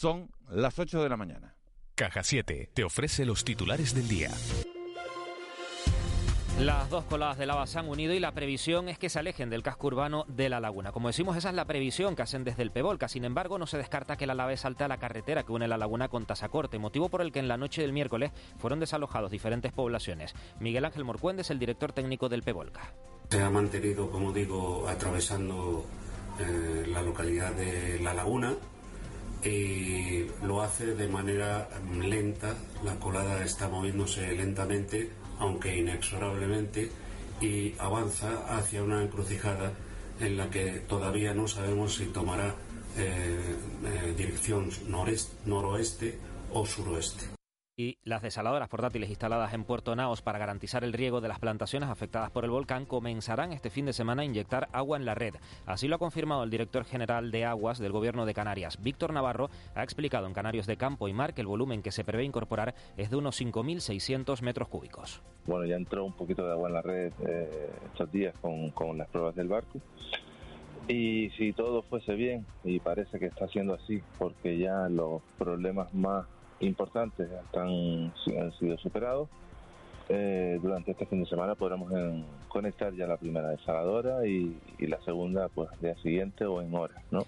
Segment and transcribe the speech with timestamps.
[0.00, 1.56] Son las 8 de la mañana.
[1.94, 4.30] Caja 7 te ofrece los titulares del día.
[6.58, 9.50] Las dos coladas de lava se han unido y la previsión es que se alejen
[9.50, 10.92] del casco urbano de la laguna.
[10.92, 13.08] Como decimos, esa es la previsión que hacen desde el Pevolca.
[13.08, 15.76] Sin embargo, no se descarta que la lava salte a la carretera que une la
[15.76, 19.70] laguna con Tasacorte, motivo por el que en la noche del miércoles fueron desalojados diferentes
[19.70, 20.34] poblaciones.
[20.60, 22.94] Miguel Ángel Morcuende es el director técnico del Pevolca.
[23.28, 25.84] Se ha mantenido, como digo, atravesando
[26.38, 28.56] eh, la localidad de La Laguna
[29.44, 31.68] y lo hace de manera
[32.00, 32.54] lenta.
[32.84, 36.90] La colada está moviéndose lentamente aunque inexorablemente,
[37.40, 39.72] y avanza hacia una encrucijada
[40.20, 42.54] en la que todavía no sabemos si tomará
[42.98, 43.38] eh,
[43.84, 46.18] eh, dirección noroeste
[46.52, 47.39] o suroeste
[47.80, 51.88] y las desaladoras portátiles instaladas en Puerto Naos para garantizar el riego de las plantaciones
[51.88, 55.36] afectadas por el volcán comenzarán este fin de semana a inyectar agua en la red.
[55.64, 58.82] Así lo ha confirmado el director general de Aguas del Gobierno de Canarias.
[58.82, 62.04] Víctor Navarro ha explicado en Canarios de Campo y Mar que el volumen que se
[62.04, 65.22] prevé incorporar es de unos 5.600 metros cúbicos.
[65.46, 68.98] Bueno, ya entró un poquito de agua en la red eh, estos días con, con
[68.98, 69.80] las pruebas del barco.
[70.86, 75.94] Y si todo fuese bien, y parece que está siendo así, porque ya los problemas
[75.94, 76.26] más
[76.60, 79.28] importantes están, han sido superados.
[80.08, 81.92] Eh, durante este fin de semana podremos
[82.48, 86.74] conectar ya la primera desaladora y, y la segunda pues al día siguiente o en
[86.74, 87.24] horas, ¿no?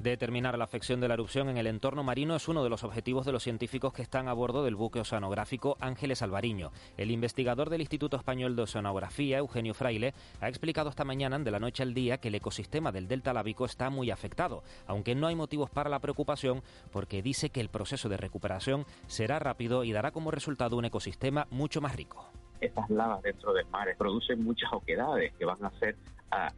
[0.00, 3.26] Determinar la afección de la erupción en el entorno marino es uno de los objetivos
[3.26, 6.70] de los científicos que están a bordo del buque oceanográfico Ángeles Alvariño.
[6.96, 11.58] El investigador del Instituto Español de Oceanografía, Eugenio Fraile, ha explicado esta mañana, de la
[11.58, 15.34] noche al día, que el ecosistema del delta lábico está muy afectado, aunque no hay
[15.34, 16.62] motivos para la preocupación
[16.92, 21.46] porque dice que el proceso de recuperación será rápido y dará como resultado un ecosistema
[21.50, 22.26] mucho más rico.
[22.62, 25.96] Estas lavas dentro del mar producen muchas oquedades que van a ser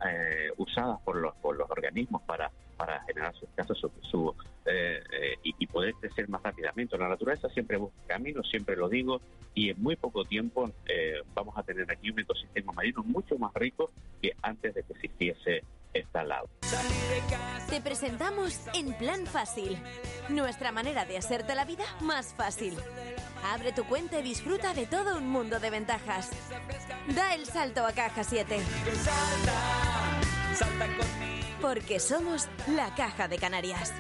[0.07, 3.79] eh, usadas por los, por los organismos para, para generar sus casos
[4.11, 4.35] su,
[4.67, 6.99] eh, eh, y, poder crecer más rápidamente.
[6.99, 9.21] La naturaleza siempre busca caminos, siempre lo digo,
[9.55, 10.71] y en muy poco tiempo
[11.35, 15.65] vamos a tener aquí un ecosistema marino mucho más rico que antes de que existiese
[15.93, 16.49] esta lava.
[17.69, 19.79] Te presentamos En Plan Fácil,
[20.29, 22.75] nuestra manera de hacerte la vida más fácil.
[23.45, 26.31] Abre tu cuenta y disfruta de todo un mundo de ventajas.
[27.15, 28.59] Da el salto a Caja 7.
[31.63, 33.93] Porque somos la Caja de Canarias.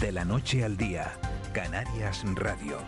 [0.00, 1.18] De la noche al día,
[1.52, 2.78] Canarias Radio.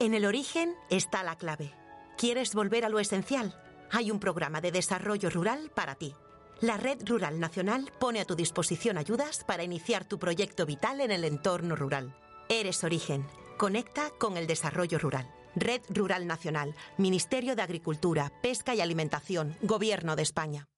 [0.00, 1.72] En el origen está la clave.
[2.18, 3.54] ¿Quieres volver a lo esencial?
[3.92, 6.16] Hay un programa de desarrollo rural para ti.
[6.60, 11.12] La Red Rural Nacional pone a tu disposición ayudas para iniciar tu proyecto vital en
[11.12, 12.16] el entorno rural.
[12.48, 13.24] Eres Origen.
[13.56, 15.32] Conecta con el desarrollo rural.
[15.56, 20.68] Red Rural Nacional, Ministerio de Agricultura, Pesca y Alimentación, Gobierno de España.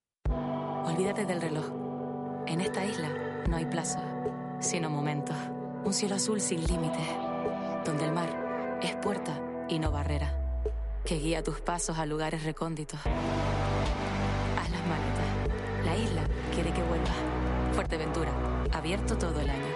[0.84, 1.66] Olvídate del reloj.
[2.47, 3.09] En esta isla
[3.48, 4.00] no hay plazo,
[4.60, 5.36] sino momentos.
[5.84, 7.06] Un cielo azul sin límites,
[7.84, 10.62] donde el mar es puerta y no barrera,
[11.04, 13.00] que guía tus pasos a lugares recónditos
[15.86, 16.22] la isla
[16.53, 17.15] quiere que vuelva.
[17.72, 18.32] Fuerteventura,
[18.72, 19.75] abierto todo el año.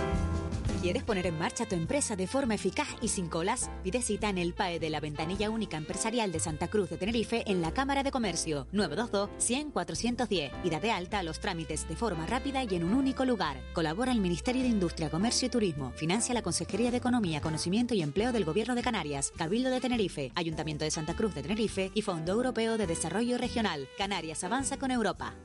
[0.81, 3.69] ¿Quieres poner en marcha tu empresa de forma eficaz y sin colas?
[3.83, 7.43] Pide cita en el PAE de la Ventanilla Única Empresarial de Santa Cruz de Tenerife
[7.45, 11.87] en la Cámara de Comercio 922 100 410 y da de alta a los trámites
[11.87, 13.57] de forma rápida y en un único lugar.
[13.73, 15.91] Colabora el Ministerio de Industria, Comercio y Turismo.
[15.91, 20.31] Financia la Consejería de Economía, Conocimiento y Empleo del Gobierno de Canarias, Cabildo de Tenerife,
[20.33, 23.87] Ayuntamiento de Santa Cruz de Tenerife y Fondo Europeo de Desarrollo Regional.
[23.99, 25.35] Canarias avanza con Europa.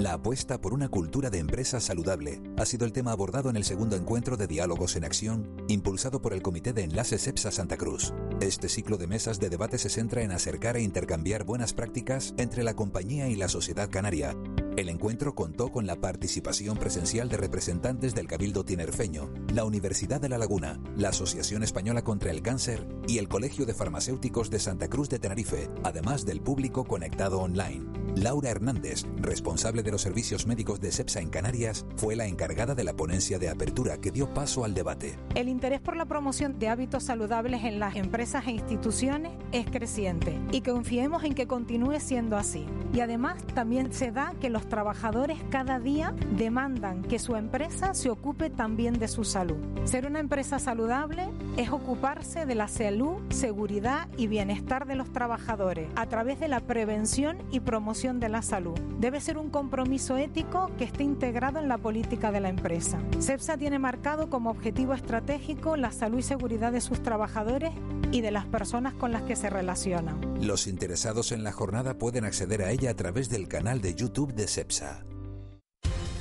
[0.00, 3.64] La apuesta por una cultura de empresa saludable ha sido el tema abordado en el
[3.64, 8.14] segundo encuentro de Diálogos en Acción, impulsado por el Comité de Enlaces EPSA Santa Cruz.
[8.40, 12.64] Este ciclo de mesas de debate se centra en acercar e intercambiar buenas prácticas entre
[12.64, 14.34] la compañía y la sociedad canaria.
[14.80, 20.30] El encuentro contó con la participación presencial de representantes del Cabildo Tinerfeño, la Universidad de
[20.30, 24.88] La Laguna, la Asociación Española contra el Cáncer y el Colegio de Farmacéuticos de Santa
[24.88, 28.00] Cruz de Tenerife, además del público conectado online.
[28.16, 32.82] Laura Hernández, responsable de los servicios médicos de SEPSA en Canarias, fue la encargada de
[32.82, 35.16] la ponencia de apertura que dio paso al debate.
[35.34, 40.40] El interés por la promoción de hábitos saludables en las empresas e instituciones es creciente
[40.50, 42.66] y confiemos en que continúe siendo así.
[42.92, 48.08] Y además también se da que los trabajadores cada día demandan que su empresa se
[48.08, 49.58] ocupe también de su salud.
[49.84, 51.28] Ser una empresa saludable
[51.58, 56.60] es ocuparse de la salud, seguridad y bienestar de los trabajadores a través de la
[56.60, 58.78] prevención y promoción de la salud.
[58.98, 62.98] Debe ser un compromiso ético que esté integrado en la política de la empresa.
[63.18, 67.72] CEPSA tiene marcado como objetivo estratégico la salud y seguridad de sus trabajadores
[68.12, 70.18] y de las personas con las que se relacionan.
[70.40, 74.32] Los interesados en la jornada pueden acceder a ella a través del canal de YouTube
[74.34, 74.59] de CEPSA.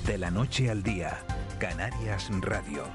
[0.06, 1.19] De la noche al día,
[1.59, 2.86] Canarias Radio.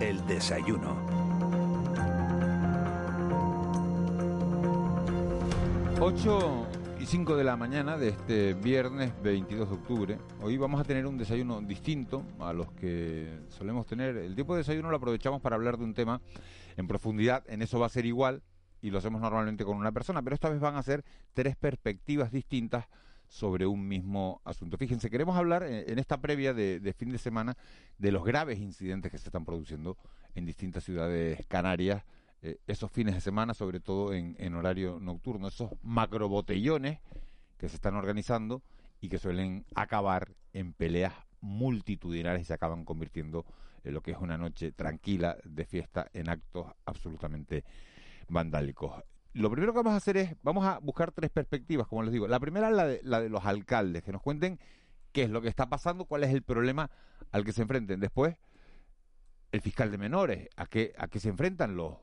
[0.00, 0.96] El desayuno.
[6.00, 6.66] 8
[6.98, 10.18] y 5 de la mañana de este viernes 22 de octubre.
[10.40, 14.16] Hoy vamos a tener un desayuno distinto a los que solemos tener.
[14.16, 16.22] El tiempo de desayuno lo aprovechamos para hablar de un tema
[16.78, 17.44] en profundidad.
[17.48, 18.42] En eso va a ser igual
[18.80, 22.30] y lo hacemos normalmente con una persona, pero esta vez van a ser tres perspectivas
[22.30, 22.86] distintas
[23.28, 24.76] sobre un mismo asunto.
[24.76, 27.56] Fíjense, queremos hablar en esta previa de, fin de semana
[27.98, 29.96] de los graves incidentes que se están produciendo
[30.34, 32.04] en distintas ciudades canarias
[32.42, 37.00] eh, esos fines de semana, sobre todo en, horario nocturno, esos macrobotellones
[37.58, 38.62] que se están organizando
[39.00, 43.44] y que suelen acabar en peleas multitudinarias y se acaban convirtiendo
[43.84, 47.64] en lo que es una noche tranquila de fiesta en actos absolutamente
[48.28, 49.02] vandálicos.
[49.32, 52.26] Lo primero que vamos a hacer es, vamos a buscar tres perspectivas, como les digo.
[52.26, 54.58] La primera es la de, la de los alcaldes, que nos cuenten
[55.12, 56.90] qué es lo que está pasando, cuál es el problema
[57.32, 58.00] al que se enfrenten.
[58.00, 58.36] Después,
[59.52, 61.96] el fiscal de menores, a qué, a qué se enfrentan los,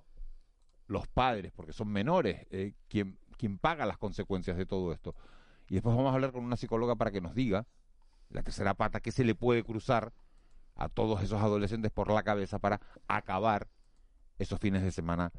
[0.87, 5.15] los padres, porque son menores, eh, quien, quien paga las consecuencias de todo esto.
[5.69, 7.65] Y después vamos a hablar con una psicóloga para que nos diga,
[8.29, 10.13] la tercera pata, qué se le puede cruzar
[10.75, 13.67] a todos esos adolescentes por la cabeza para acabar
[14.39, 15.31] esos fines de semana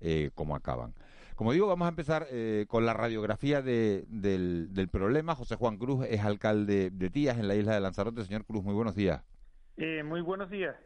[0.00, 0.94] eh, como acaban.
[1.34, 5.34] Como digo, vamos a empezar eh, con la radiografía de, del, del, problema.
[5.34, 8.24] José Juan Cruz es alcalde de Tías en la isla de Lanzarote.
[8.24, 9.22] Señor Cruz, muy buenos días.
[9.76, 10.76] muy buenos días.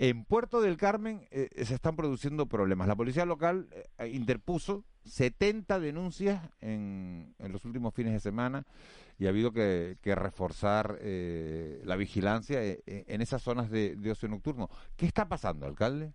[0.00, 2.86] En Puerto del Carmen eh, se están produciendo problemas.
[2.86, 8.64] La policía local eh, interpuso 70 denuncias en, los últimos fines de semana
[9.18, 14.70] y ha habido que, reforzar eh, la vigilancia en esas zonas de, ocio nocturno.
[14.96, 16.12] ¿Qué está pasando, alcalde?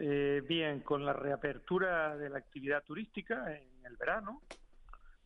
[0.00, 4.42] Bien, con la reapertura de la actividad turística en el verano,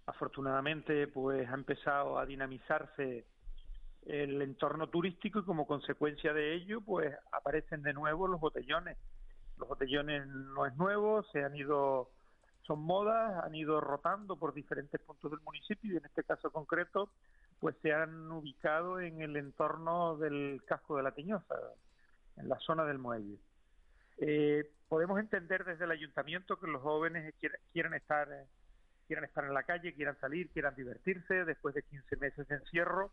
[0.06, 3.26] afortunadamente pues ha empezado a dinamizarse
[4.06, 8.98] el entorno turístico y como consecuencia de ello pues aparecen de nuevo los botellones.
[9.56, 12.10] Los botellones no es nuevo, se han ido,
[12.62, 17.10] son modas, han ido rotando por diferentes puntos del municipio y en este caso concreto
[17.60, 21.54] pues se han ubicado en el entorno del casco de la Tiñosa,
[22.36, 23.38] en la zona del muelle.
[24.18, 27.34] Eh, podemos entender desde el ayuntamiento que los jóvenes
[27.72, 28.28] quieren, estar
[29.06, 33.12] quieran estar en la calle, quieran salir, quieran divertirse después de 15 meses de encierro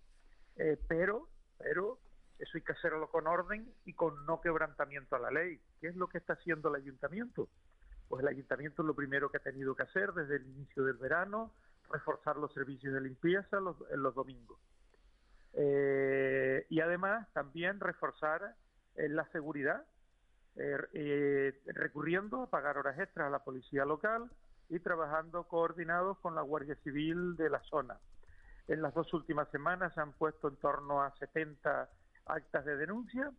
[0.58, 1.28] eh, pero,
[1.58, 2.00] pero
[2.40, 5.60] eso hay que hacerlo con orden y con no quebrantamiento a la ley.
[5.80, 7.50] ¿Qué es lo que está haciendo el ayuntamiento?
[8.08, 11.54] Pues el ayuntamiento lo primero que ha tenido que hacer desde el inicio del verano,
[11.90, 14.60] reforzar los servicios de limpieza los, en los domingos.
[15.54, 18.56] Eh, y además también reforzar
[18.96, 19.86] eh, la seguridad,
[20.56, 24.30] recurriendo a pagar horas extras a la policía local
[24.70, 28.00] y trabajando coordinados con la Guardia Civil de la zona.
[28.68, 31.90] En las dos últimas semanas se han puesto en torno a 70
[32.26, 33.32] actas de denuncia,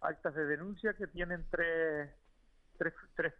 [0.00, 2.10] actas de denuncia que tienen tres,
[2.78, 3.34] tres, tres,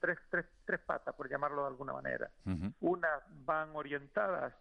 [0.00, 2.30] tres, tres, tres patas, por llamarlo de alguna manera.
[2.80, 4.54] Unas van orientadas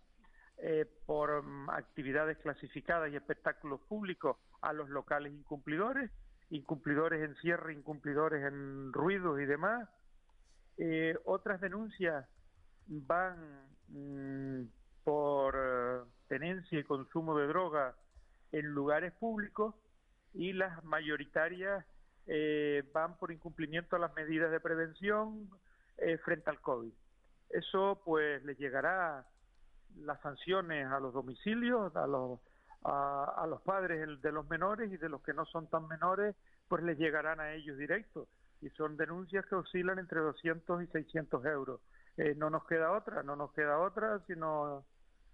[0.58, 6.12] eh, por mm, actividades clasificadas y espectáculos públicos a los locales incumplidores,
[6.50, 9.88] incumplidores en cierre, incumplidores en ruidos y demás.
[10.78, 12.26] Eh, otras denuncias
[12.88, 14.64] van mm,
[15.04, 17.96] por eh, tenencia y consumo de droga
[18.52, 19.76] en lugares públicos
[20.34, 21.86] y las mayoritarias
[22.28, 25.50] eh, van por incumplimiento a las medidas de prevención
[25.98, 26.94] eh, frente al COVID.
[27.50, 29.26] Eso pues le llegará
[29.96, 32.40] las sanciones a los domicilios, a los,
[32.84, 36.36] a, los padres de los menores y de los que no son tan menores,
[36.68, 38.28] pues les llegarán a ellos directos.
[38.62, 41.82] Y son denuncias que oscilan entre 200 y 600 euros.
[42.18, 44.84] Eh, no nos queda otra, no nos queda otra, sino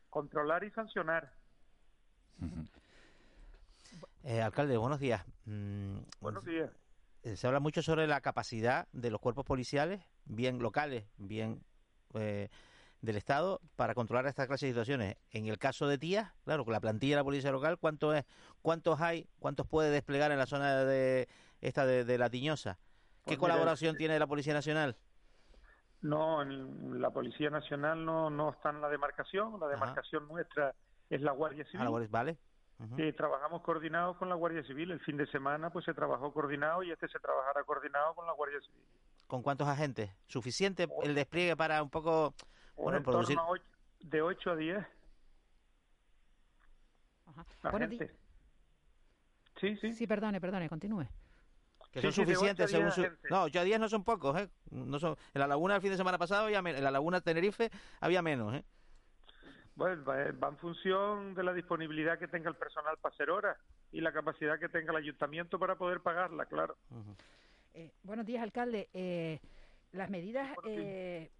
[0.10, 1.32] controlar y sancionar.
[4.24, 5.24] Eh, alcalde, buenos días.
[5.46, 6.72] Mm, buenos días.
[7.24, 11.64] Eh, se habla mucho sobre la capacidad de los cuerpos policiales, bien locales, bien
[12.14, 12.50] eh,
[13.06, 15.18] del Estado, para controlar esta clase de situaciones.
[15.32, 18.26] En el caso de Tías, claro, con la plantilla de la policía local, ¿cuánto es,
[18.62, 19.30] ¿cuántos hay?
[19.40, 21.28] ¿Cuántos puede desplegar en la zona de
[21.62, 22.78] esta de, La Tiñosa?
[23.24, 24.98] ¿Qué pues colaboración tiene la Policía Nacional?
[26.02, 29.60] No, en la Policía Nacional no, no está en la demarcación.
[29.60, 30.76] La demarcación nuestra
[31.10, 31.82] es la Guardia Civil.
[31.82, 32.38] Ah, la Guardia- vale.
[32.98, 34.92] Eh, trabajamos coordinados con la Guardia Civil.
[34.92, 38.34] El fin de semana pues se trabajó coordinado y este se trabajará coordinado con la
[38.34, 38.84] Guardia Civil.
[39.28, 40.12] ¿Con cuántos agentes?
[40.28, 42.36] ¿Suficiente el despliegue para un poco
[42.76, 43.60] bueno, en torno a
[44.02, 44.86] de 8 a 10
[47.72, 48.12] Bueno, di- agentes.
[49.60, 49.94] Sí, sí.
[49.94, 51.06] Sí, perdone, perdone, continúe.
[51.92, 53.34] Que Sí, son sí, suficientes según diez su...
[53.34, 54.50] No, 8 a 10 no son pocos, ¿eh?
[54.72, 55.16] No son...
[55.34, 58.22] En la laguna el fin de semana pasado, había men- en la laguna Tenerife había
[58.22, 58.64] menos, ¿eh?
[59.76, 63.58] Bueno, va, va en función de la disponibilidad que tenga el personal para hacer horas
[63.92, 66.78] y la capacidad que tenga el ayuntamiento para poder pagarla, claro.
[67.74, 68.90] Eh, buenos días, alcalde.
[68.94, 69.40] Eh,
[69.94, 71.32] las medidas eh,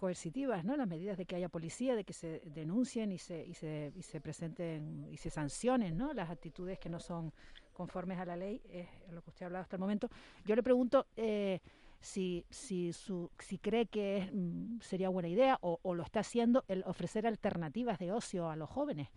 [0.00, 0.78] coercitivas, ¿no?
[0.78, 4.00] Las medidas de que haya policía, de que se denuncien y se, y se, y
[4.00, 6.14] se presenten y se sancionen, ¿no?
[6.14, 7.34] Las actitudes que no son
[7.74, 10.08] conformes a la ley, es lo que usted ha hablado hasta el momento.
[10.46, 11.60] Yo le pregunto eh,
[12.00, 16.64] si, si, su, si cree que es, mm, sería buena idea o, lo está haciendo
[16.66, 19.08] el ofrecer alternativas de ocio a los jóvenes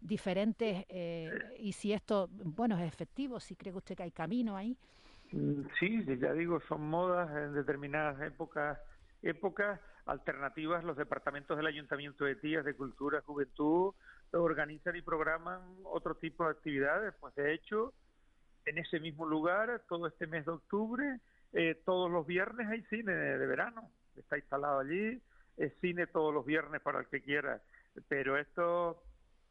[0.00, 4.76] diferentes eh, y si esto, bueno, es efectivo, si cree usted que hay camino ahí.
[5.32, 8.78] Mm, sí, ya digo, son modas en determinadas épocas,
[9.20, 10.84] épocas alternativas.
[10.84, 13.94] Los departamentos del Ayuntamiento de Tías, de Cultura, Juventud,
[14.32, 17.14] organizan y programan otro tipo de actividades.
[17.20, 17.92] Pues de hecho,
[18.64, 21.20] en ese mismo lugar, todo este mes de octubre,
[21.52, 23.90] eh, todos los viernes hay cine de, de verano.
[24.16, 25.20] Está instalado allí,
[25.56, 27.60] es cine todos los viernes para el que quiera.
[28.08, 29.02] Pero esto,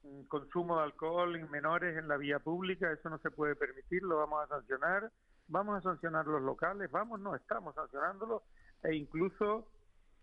[0.04, 4.04] mm, consumo de alcohol en menores en la vía pública, eso no se puede permitir,
[4.04, 5.12] lo vamos a sancionar.
[5.48, 8.42] Vamos a sancionar los locales, vamos, no, estamos sancionándolos
[8.84, 9.68] e incluso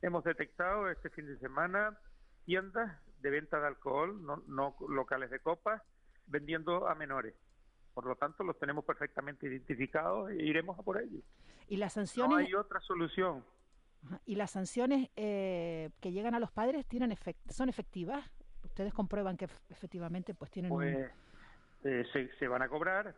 [0.02, 1.98] hemos detectado este fin de semana
[2.44, 5.82] tiendas de venta de alcohol, no, no locales de copas,
[6.26, 7.34] vendiendo a menores.
[7.94, 11.22] Por lo tanto, los tenemos perfectamente identificados e iremos a por ellos.
[11.68, 13.44] Y las No sanciones, hay otra solución.
[14.24, 18.24] Y las sanciones eh, que llegan a los padres tienen efect- son efectivas.
[18.62, 21.10] Ustedes comprueban que ef- efectivamente pues tienen un- Pues
[21.84, 23.14] eh, se, se van a cobrar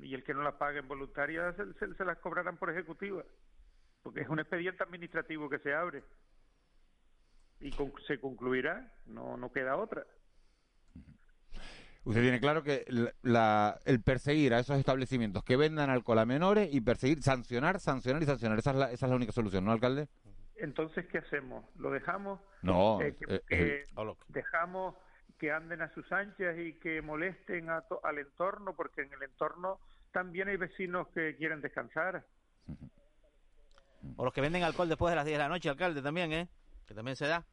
[0.00, 3.22] y el que no las pague en voluntaria se, se- se las cobrarán por ejecutiva.
[4.06, 6.04] Porque es un expediente administrativo que se abre
[7.58, 10.06] y con- se concluirá, no, no queda otra.
[12.04, 12.84] Usted tiene claro que
[13.22, 18.22] la- el perseguir a esos establecimientos que vendan alcohol a menores y perseguir, sancionar, sancionar
[18.22, 18.60] y sancionar.
[18.60, 20.06] Esa es la, esa es la única solución, ¿no, alcalde?
[20.54, 21.64] Entonces, ¿qué hacemos?
[21.74, 22.40] ¿Lo dejamos?
[22.62, 23.86] No, Eh, que- eh, que eh,
[24.28, 24.94] dejamos
[25.36, 29.24] que anden a sus anchas y que molesten a to- al entorno, porque en el
[29.24, 29.80] entorno
[30.12, 32.24] también hay vecinos que quieren descansar.
[34.16, 36.48] O los que venden alcohol después de las 10 de la noche, alcalde, también, ¿eh?
[36.86, 37.44] Que también se da.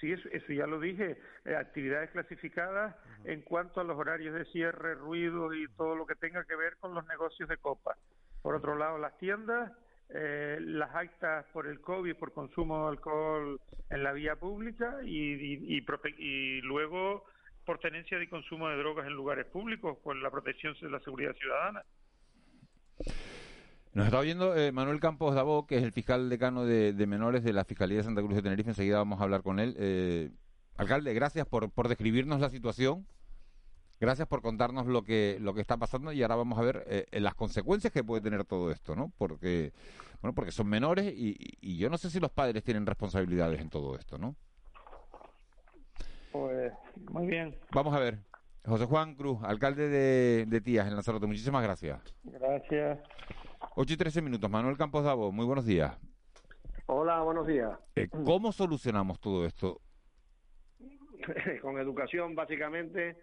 [0.00, 1.18] Sí, eso, eso ya lo dije.
[1.46, 2.94] eh, actividades clasificadas
[3.24, 6.76] en cuanto a los horarios de cierre, ruido y todo lo que tenga que ver
[6.78, 7.96] con los negocios de copa.
[8.42, 9.72] Por otro lado, las tiendas,
[10.10, 13.60] eh, las actas por el COVID, por consumo de alcohol
[13.90, 17.24] en la vía pública y, y, y prote- y luego
[17.64, 21.34] por tenencia de consumo de drogas en lugares públicos, por la protección de la seguridad
[21.34, 21.82] ciudadana.
[23.96, 27.42] Nos está oyendo eh, Manuel Campos Dabó, que es el fiscal decano de, de menores
[27.42, 28.70] de la Fiscalía de Santa Cruz de Tenerife.
[28.70, 29.74] Enseguida vamos a hablar con él.
[29.78, 30.30] Eh,
[30.76, 33.06] alcalde, gracias por, por describirnos la situación.
[33.98, 37.06] Gracias por contarnos lo que lo que está pasando y ahora vamos a ver eh,
[37.20, 39.10] las consecuencias que puede tener todo esto, ¿no?
[39.16, 39.72] Porque
[40.20, 43.58] bueno, porque son menores y, y- y yo no sé si los padres tienen responsabilidades
[43.62, 44.36] en todo esto, ¿no?
[46.32, 46.70] Pues
[47.10, 48.18] muy bien, Vamos a ver.
[48.66, 51.26] José Juan Cruz, alcalde de, de Tías, en Lanzarote.
[51.26, 51.98] Muchísimas gracias.
[52.24, 52.98] gracias.
[53.78, 54.50] 8 y 13 minutos.
[54.50, 55.96] Manuel Campos Dabó, muy buenos días.
[56.86, 57.78] Hola, buenos días.
[57.94, 59.80] Eh, ¿Cómo solucionamos todo esto?
[61.60, 63.18] Con educación, básicamente,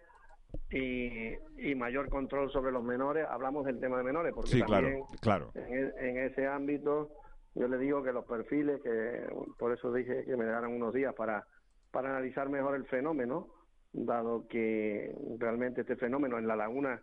[0.70, 3.26] y, y mayor control sobre los menores.
[3.28, 5.66] Hablamos del tema de menores, porque Sí, también claro, claro.
[5.68, 7.10] en, e- en ese ámbito
[7.56, 9.26] yo le digo que los perfiles, que
[9.58, 11.44] por eso dije que me daran unos días para,
[11.90, 13.48] para analizar mejor el fenómeno,
[13.92, 17.02] dado que realmente este fenómeno en la laguna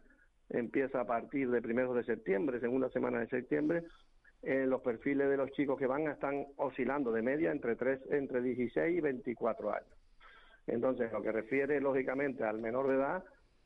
[0.54, 3.84] empieza a partir de primeros de septiembre, segunda semana de septiembre,
[4.44, 8.42] eh, los perfiles de los chicos que van están oscilando de media entre tres, entre
[8.42, 10.02] 16 y 24 años.
[10.68, 13.24] Entonces, lo que refiere lógicamente al menor de edad,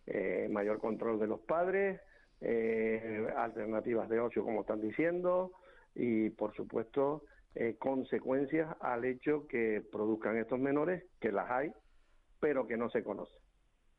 [0.07, 1.99] eh, mayor control de los padres,
[2.41, 5.51] eh, alternativas de ocio, como están diciendo,
[5.93, 7.23] y por supuesto,
[7.55, 11.71] eh, consecuencias al hecho que produzcan estos menores, que las hay,
[12.39, 13.41] pero que no se conocen.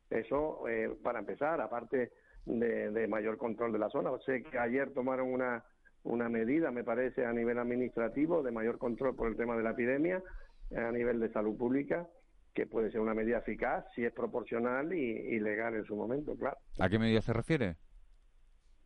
[0.09, 0.63] Eso,
[1.03, 2.11] para empezar, aparte
[2.47, 4.09] de, de mayor control de la zona.
[4.25, 5.63] Sé que ayer tomaron una,
[6.03, 9.71] una medida, me parece, a nivel administrativo, de mayor control por el tema de la
[9.71, 10.23] epidemia,
[10.71, 12.07] eh, a nivel de salud pública,
[12.53, 16.35] que puede ser una medida eficaz si es proporcional y, y legal en su momento,
[16.35, 16.57] claro.
[16.79, 17.75] ¿A qué medida se refiere?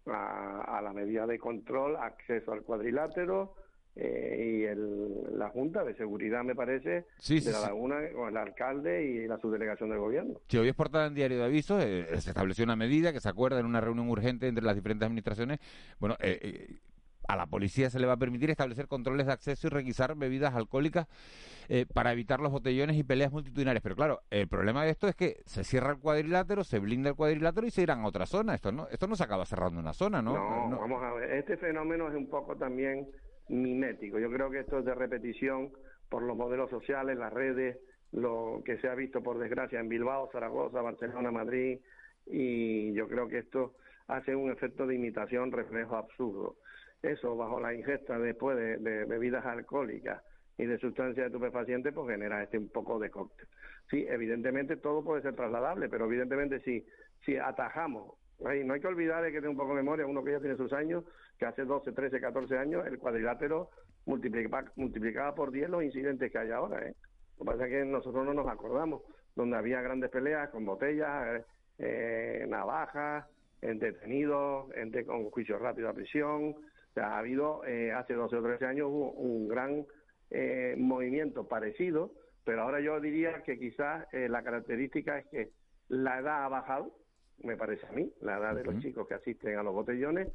[0.07, 3.55] A, a la medida de control, acceso al cuadrilátero,
[3.95, 9.03] eh, y el, la Junta de Seguridad, me parece, de la Laguna, con el alcalde
[9.03, 10.35] y la subdelegación del gobierno.
[10.47, 13.27] Si hoy es portada en Diario de Avisos, eh, se estableció una medida que se
[13.27, 15.59] acuerda en una reunión urgente entre las diferentes administraciones.
[15.99, 16.79] Bueno, eh,
[17.27, 20.55] a la policía se le va a permitir establecer controles de acceso y requisar bebidas
[20.55, 21.07] alcohólicas
[21.93, 23.81] para evitar los botellones y peleas multitudinarias.
[23.81, 27.15] Pero claro, el problema de esto es que se cierra el cuadrilátero, se blinda el
[27.15, 28.55] cuadrilátero y se irán a otra zona.
[28.55, 30.33] Esto no, esto no se acaba cerrando una zona, ¿no?
[30.67, 31.31] No, vamos a ver.
[31.31, 33.07] Este fenómeno es un poco también
[33.51, 34.19] mimético.
[34.19, 35.71] Yo creo que esto es de repetición
[36.09, 37.77] por los modelos sociales, las redes,
[38.11, 41.79] lo que se ha visto por desgracia en Bilbao, Zaragoza, Barcelona, Madrid,
[42.25, 43.75] y yo creo que esto
[44.07, 46.57] hace un efecto de imitación, reflejo absurdo.
[47.01, 50.21] Eso bajo la ingesta después de, bebidas alcohólicas
[50.57, 53.47] y de sustancias estupefacientes, pues genera este un poco de cóctel.
[53.89, 56.85] Sí, evidentemente todo puede ser trasladable, pero evidentemente si,
[57.25, 60.31] si atajamos no hay que olvidar de que tengo un poco de memoria, uno que
[60.31, 61.03] ya tiene sus años,
[61.41, 63.71] que hace 12, 13, 14 años el cuadrilátero
[64.05, 66.87] multiplicaba, por 10 los incidentes que hay ahora.
[66.87, 66.93] ¿eh?
[67.39, 69.01] Lo que pasa es que nosotros no nos acordamos,
[69.35, 71.43] donde había grandes peleas con botellas,
[71.79, 73.25] eh, navajas,
[73.59, 76.49] detenidos, gente con juicio rápido a prisión.
[76.49, 79.83] O sea, ha habido, eh, hace 12 o 13 años hubo un gran
[80.29, 82.11] eh, movimiento parecido,
[82.45, 85.49] pero ahora yo diría que quizás eh, la característica es que
[85.87, 86.91] la edad ha bajado,
[87.39, 90.27] me parece a mí, la edad de los chicos que asisten a los botellones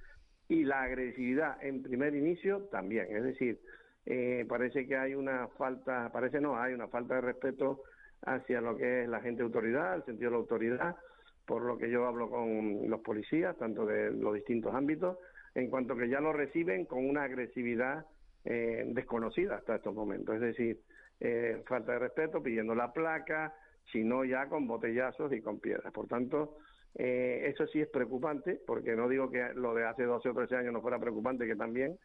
[0.48, 3.06] y la agresividad en primer inicio también.
[3.14, 3.60] Es decir,
[4.04, 7.82] eh, parece que hay una falta, parece no, hay una falta de respeto
[8.22, 10.96] hacia lo que es la gente de autoridad, el sentido de la autoridad,
[11.44, 15.18] por lo que yo hablo con los policías, tanto de los distintos ámbitos,
[15.54, 18.04] en cuanto que ya lo reciben con una agresividad
[18.44, 20.34] eh, desconocida hasta estos momentos.
[20.36, 20.80] Es decir,
[21.20, 23.54] eh, falta de respeto, pidiendo la placa,
[23.90, 25.92] sino ya con botellazos y con piedras.
[25.92, 26.58] Por tanto,
[26.98, 30.56] eh, eso sí es preocupante, porque no digo que lo de hace 12 o 13
[30.56, 31.98] años no fuera preocupante, que también,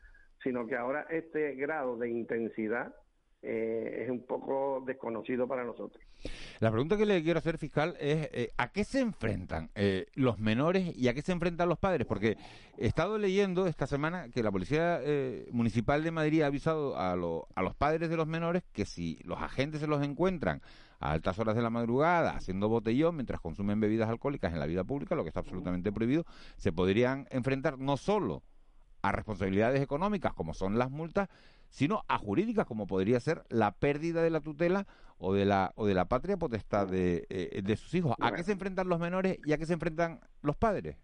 [0.43, 2.93] sino que ahora este grado de intensidad
[3.41, 6.03] eh, es un poco desconocido para nosotros.
[6.59, 9.69] La pregunta que le quiero hacer, fiscal, es eh, ¿a qué se enfrentan
[10.15, 12.05] los menores y a qué se enfrentan los padres?
[12.05, 12.35] Porque
[12.77, 14.99] he estado leyendo esta semana que la Policía
[15.51, 17.15] Municipal de Madrid ha avisado a, a
[17.63, 20.61] los padres de los menores que si los agentes se los encuentran
[21.01, 24.83] a altas horas de la madrugada haciendo botellón mientras consumen bebidas alcohólicas en la vida
[24.83, 26.25] pública, lo que está absolutamente prohibido,
[26.57, 28.43] se podrían enfrentar no solo
[29.01, 31.27] a responsabilidades económicas como son las multas,
[31.69, 34.85] sino a jurídicas como podría ser la pérdida de la tutela
[35.17, 38.15] o de la o de la patria potestad de, eh, de sus hijos.
[38.19, 40.97] ¿A qué se enfrentan los menores y a qué se enfrentan los padres?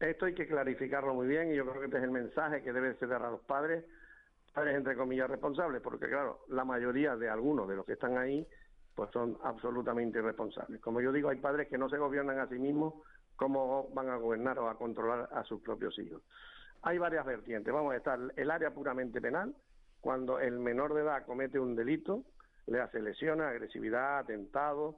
[0.00, 2.72] Esto hay que clarificarlo muy bien y yo creo que este es el mensaje que
[2.72, 3.84] debe ser a los padres,
[4.52, 8.46] padres entre comillas responsables, porque claro, la mayoría de algunos de los que están ahí
[8.96, 10.80] pues son absolutamente irresponsables.
[10.80, 12.94] Como yo digo, hay padres que no se gobiernan a sí mismos,
[13.36, 16.22] ¿cómo van a gobernar o a controlar a sus propios hijos?
[16.82, 17.72] Hay varias vertientes.
[17.72, 19.54] Vamos a estar el área puramente penal,
[20.00, 22.24] cuando el menor de edad comete un delito,
[22.66, 24.96] le hace lesiones, agresividad, atentado.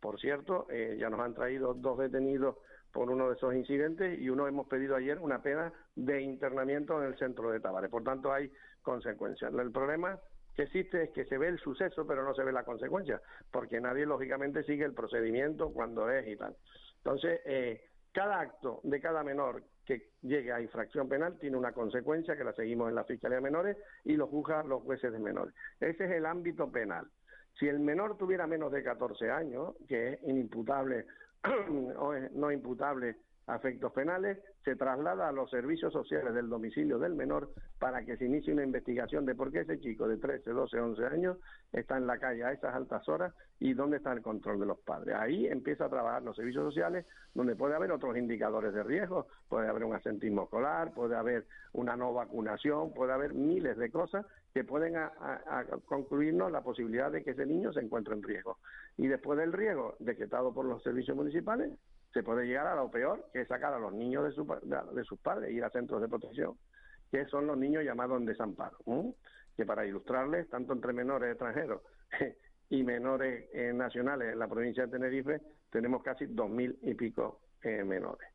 [0.00, 2.56] Por cierto, eh, ya nos han traído dos detenidos
[2.92, 7.08] por uno de esos incidentes y uno hemos pedido ayer una pena de internamiento en
[7.08, 7.90] el centro de Tabares.
[7.90, 9.52] Por tanto, hay consecuencias.
[9.54, 10.18] El problema
[10.54, 13.80] que existe es que se ve el suceso pero no se ve la consecuencia, porque
[13.80, 16.56] nadie lógicamente sigue el procedimiento cuando es y tal.
[16.98, 22.36] Entonces, eh, cada acto de cada menor que llegue a infracción penal tiene una consecuencia
[22.36, 25.54] que la seguimos en la Fiscalía de Menores y lo juzgan los jueces de menores.
[25.80, 27.06] Ese es el ámbito penal.
[27.58, 31.06] Si el menor tuviera menos de 14 años, que es inimputable
[31.96, 33.16] o no imputable
[33.50, 38.16] a efectos penales, se traslada a los servicios sociales del domicilio del menor para que
[38.16, 41.38] se inicie una investigación de por qué ese chico de 13, 12, 11 años
[41.72, 44.78] está en la calle a esas altas horas y dónde está el control de los
[44.78, 45.16] padres.
[45.16, 49.68] Ahí empieza a trabajar los servicios sociales donde puede haber otros indicadores de riesgo, puede
[49.68, 54.64] haber un asentismo escolar, puede haber una no vacunación, puede haber miles de cosas que
[54.64, 54.94] pueden
[55.86, 58.58] concluirnos la posibilidad de que ese niño se encuentre en riesgo.
[58.96, 61.70] Y después del riesgo decretado por los servicios municipales,
[62.12, 65.04] se puede llegar a lo peor, que es sacar a los niños de, su, de,
[65.04, 66.56] sus padres, ir a centros de protección,
[67.10, 68.76] que son los niños llamados en desamparo.
[69.56, 71.82] Que para ilustrarles, tanto entre menores extranjeros
[72.70, 77.40] y menores eh, nacionales en la provincia de Tenerife, tenemos casi dos mil y pico
[77.62, 78.28] eh, menores.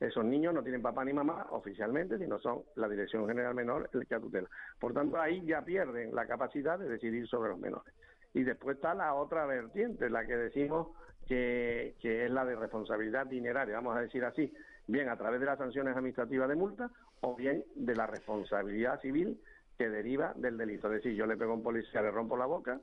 [0.00, 4.06] Esos niños no tienen papá ni mamá oficialmente, sino son la Dirección General Menor el
[4.06, 4.48] que tutela.
[4.80, 7.94] Por tanto, ahí ya pierden la capacidad de decidir sobre los menores.
[8.34, 10.88] Y después está la otra vertiente, la que decimos
[11.26, 14.52] que, es la de responsabilidad dineraria, vamos a decir así,
[14.86, 19.40] bien a través de las sanciones administrativas de multa o bien de la responsabilidad civil
[19.78, 20.88] que deriva del delito.
[20.88, 22.80] Es decir, yo le pego a un policía, le rompo la boca,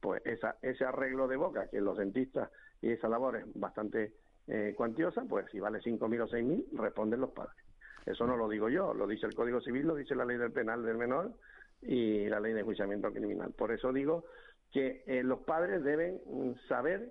[0.00, 2.50] pues esa, ese arreglo de boca que los dentistas
[2.80, 4.14] y esa labor es bastante
[4.46, 7.64] eh, cuantiosa, pues si vale 5.000 o 6.000, responden los padres.
[8.06, 10.52] Eso no lo digo yo, lo dice el Código Civil, lo dice la ley del
[10.52, 11.32] penal del menor,
[11.82, 13.52] y la ley de enjuiciamiento criminal.
[13.52, 14.24] Por eso digo
[14.72, 17.10] que eh, los padres deben mm, saber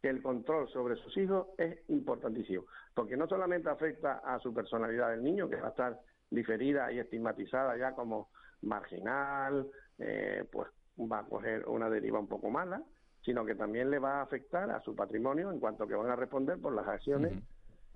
[0.00, 5.10] que el control sobre sus hijos es importantísimo, porque no solamente afecta a su personalidad
[5.10, 8.30] del niño, que va a estar diferida y estigmatizada ya como
[8.62, 9.66] marginal,
[9.98, 12.82] eh, pues va a coger una deriva un poco mala,
[13.22, 16.16] sino que también le va a afectar a su patrimonio en cuanto que van a
[16.16, 17.32] responder por las acciones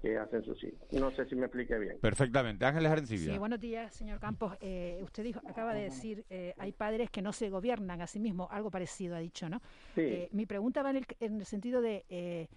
[0.04, 0.80] que hacen sus hijos.
[0.92, 1.98] No sé si me explique bien.
[1.98, 2.64] Perfectamente.
[2.66, 3.32] Ángeles Arencibia.
[3.32, 4.54] Sí, buenos días, señor Campos.
[4.60, 8.20] Eh, usted dijo, acaba de decir, eh, hay padres que no se gobiernan a sí
[8.20, 9.62] mismos, algo parecido ha dicho, ¿no?
[9.94, 10.28] Sí.
[10.32, 12.48] mi pregunta va en el, en el sentido de,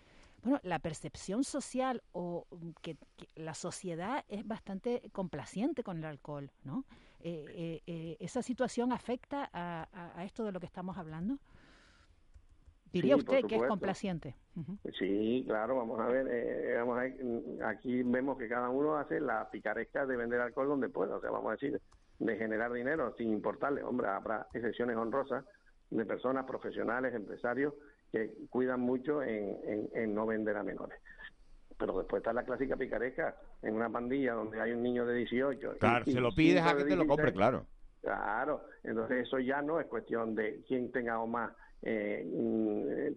[0.44, 2.98] bueno, la percepción social o mm, que,
[3.36, 6.84] la sociedad es bastante complaciente con el alcohol, ¿no?
[7.22, 11.40] ¿Esa situación afecta a, a esto de lo que estamos hablando?
[13.02, 14.36] Diría usted que es complaciente.
[14.98, 19.50] Sí, claro, vamos a ver, eh, vamos a aquí vemos que cada uno hace la
[19.52, 21.80] picaresca de vender alcohol donde pueda, o sea, vamos a decir,
[22.20, 23.84] de generar dinero sin importarle.
[23.84, 25.46] Hombre, habrá excepciones honrosas
[25.90, 27.74] de personas profesionales, empresarios,
[28.12, 31.00] que cuidan mucho en, en, no vender a menores.
[31.78, 35.78] Pero después está la clásica picaresca en una pandilla donde hay un niño de 18.
[35.80, 37.66] Claro, se lo pides a que te lo compre, claro.
[38.02, 43.14] Claro, entonces eso ya no es cuestión de quién tenga o más eh, mm,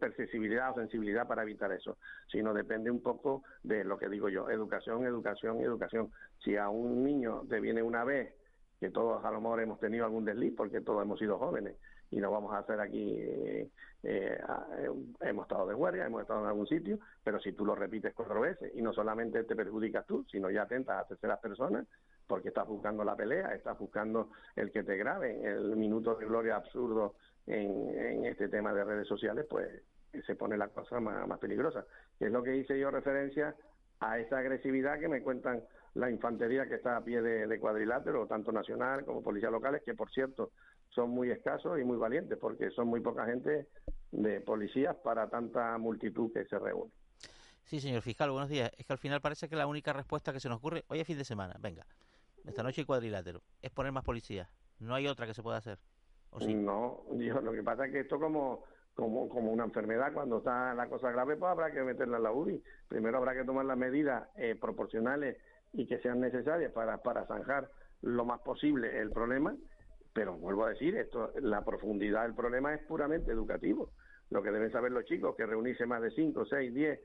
[0.70, 1.98] o sensibilidad para evitar eso,
[2.30, 6.10] sino depende un poco de lo que digo yo, educación, educación, educación.
[6.44, 8.34] Si a un niño te viene una vez,
[8.78, 11.76] que todos a lo mejor hemos tenido algún desliz, porque todos hemos sido jóvenes,
[12.10, 13.70] y no vamos a hacer aquí, eh,
[14.02, 14.40] eh,
[15.20, 18.40] hemos estado de guardia, hemos estado en algún sitio, pero si tú lo repites cuatro
[18.40, 21.86] veces y no solamente te perjudicas tú, sino ya atentas a terceras personas,
[22.26, 26.56] porque estás buscando la pelea, estás buscando el que te grabe, el minuto de gloria
[26.56, 27.14] absurdo
[27.50, 29.68] en, este tema de redes sociales, pues
[30.26, 31.84] se pone la cosa más, más peligrosa.
[32.18, 33.54] Es lo que hice yo referencia
[34.00, 35.62] a esa agresividad que me cuentan
[35.94, 40.10] la infantería que está a pie de, cuadrilátero, tanto nacional como policías locales, que por
[40.10, 40.52] cierto
[40.88, 43.66] son muy escasos y muy valientes, porque son muy poca gente
[44.12, 46.92] de policías para tanta multitud que se reúne.
[47.64, 48.70] Sí, señor fiscal, buenos días.
[48.76, 51.06] Es que al final parece que la única respuesta que se nos ocurre, hoy es
[51.06, 51.86] fin de semana, venga,
[52.44, 54.48] esta noche hay cuadrilátero, es poner más policías.
[54.78, 55.78] No hay otra que se pueda hacer.
[56.38, 58.64] No, yo, lo que pasa es que esto como,
[58.94, 62.32] como, como una enfermedad, cuando está la cosa grave, pues habrá que meterla en la
[62.32, 62.62] UBI.
[62.88, 65.36] Primero habrá que tomar las medidas eh, proporcionales
[65.72, 67.68] y que sean necesarias para, para zanjar
[68.02, 69.56] lo más posible el problema,
[70.12, 73.90] pero vuelvo a decir, esto la profundidad del problema es puramente educativo.
[74.30, 77.00] Lo que deben saber los chicos que reunirse más de 5, 6, 10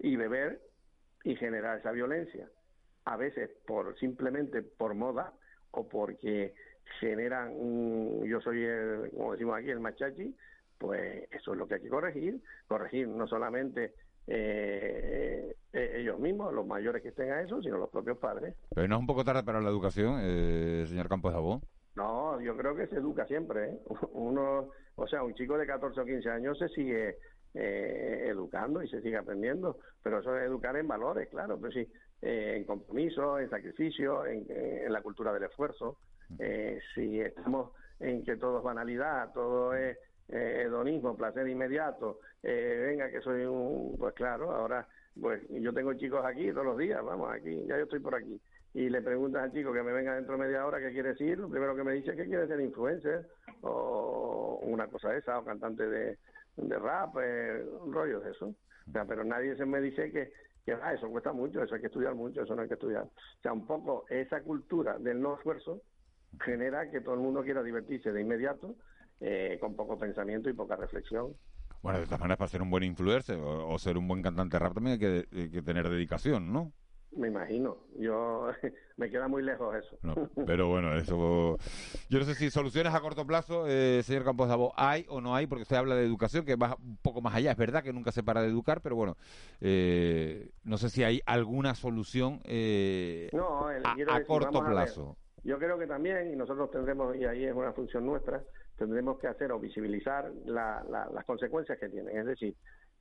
[0.00, 0.60] y beber
[1.24, 2.48] y generar esa violencia,
[3.04, 5.34] a veces por simplemente por moda
[5.70, 6.54] o porque
[6.98, 10.34] generan un, yo soy el, como decimos aquí, el machachi,
[10.78, 13.92] pues eso es lo que hay que corregir, corregir no solamente
[14.26, 18.54] eh, eh, ellos mismos, los mayores que estén a eso, sino los propios padres.
[18.74, 21.60] Pero no es un poco tarde para la educación, eh, señor Campos de Abón.
[21.96, 23.70] No, yo creo que se educa siempre.
[23.70, 23.78] ¿eh?
[24.12, 27.16] Uno, o sea, un chico de 14 o 15 años se sigue
[27.52, 31.84] educando y se sigue aprendiendo, pero eso es educar en valores, claro, pero sí,
[32.22, 35.98] en compromiso, en sacrificio, en, en la cultura del esfuerzo.
[36.38, 39.96] Eh, si estamos en que todo es banalidad, todo es
[40.28, 44.86] eh, hedonismo, placer inmediato, eh, venga que soy un, pues claro, ahora
[45.20, 48.40] pues yo tengo chicos aquí todos los días, vamos aquí, ya yo estoy por aquí.
[48.72, 51.38] Y le preguntas al chico que me venga dentro de media hora qué quiere decir,
[51.38, 53.26] lo primero que me dice es que quiere ser influencer
[53.62, 56.16] o una cosa esa, o cantante de,
[56.78, 58.54] rap, eh, rollo de eso.
[58.88, 60.32] O sea, pero nadie se me dice que,
[60.80, 63.08] ah, eso cuesta mucho, eso hay que estudiar mucho, eso no hay que estudiar.
[63.44, 65.82] O un esa cultura del no esfuerzo
[66.38, 68.76] genera que todo el mundo quiera divertirse de inmediato,
[69.20, 71.34] eh, con poco pensamiento y poca reflexión.
[71.82, 74.74] Bueno, de todas maneras, para ser un buen influencer o, ser un buen cantante rap
[74.74, 76.72] también hay que, tener dedicación, ¿no?
[77.12, 78.48] Me imagino, yo
[78.96, 79.98] me queda muy lejos eso.
[80.46, 81.58] pero bueno, eso.
[82.08, 85.34] Yo no sé si soluciones a corto plazo, eh, señor Campos Davo, hay o no
[85.34, 87.50] hay, porque usted habla de educación, que va un poco más allá.
[87.50, 89.16] Es verdad que nunca se para de educar, pero bueno,
[89.60, 95.16] eh, no sé si hay alguna solución a, corto plazo.
[95.42, 98.42] Yo creo que también, y nosotros tendremos, y ahí es una función nuestra,
[98.76, 102.16] tendremos que hacer o visibilizar las consecuencias que tienen.
[102.16, 102.54] Es decir,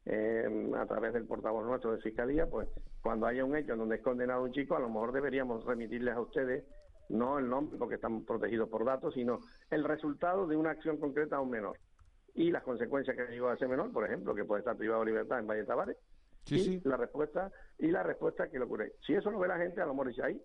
[0.06, 2.68] eh, a través del portavoz nuestro de Fiscalía, pues
[3.02, 6.16] cuando haya un hecho en donde es condenado un chico, a lo mejor deberíamos remitirles
[6.16, 6.64] a ustedes
[7.10, 11.38] no el nombre porque están protegidos por datos, sino el resultado de una acción concreta
[11.38, 11.78] a un menor
[12.36, 15.08] y las consecuencias que llegó a ese menor, por ejemplo, que puede estar privado de
[15.08, 15.98] libertad en Valle Tavares,
[16.46, 18.94] y la respuesta y la respuesta que le ocurre.
[19.06, 20.42] Si eso lo ve la gente, a lo mejor dice ahí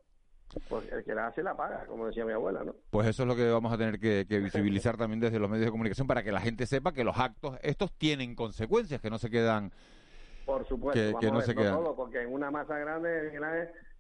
[0.69, 2.75] pues el que la hace la paga, como decía mi abuela, ¿no?
[2.91, 5.71] Pues eso es lo que vamos a tener que, visibilizar también desde los medios de
[5.71, 9.31] comunicación para que la gente sepa que los actos estos tienen consecuencias, que no se
[9.31, 9.73] quedan...
[10.47, 11.75] Por supuesto, que, no se quedan.
[11.75, 13.33] Todo, porque en una masa grande,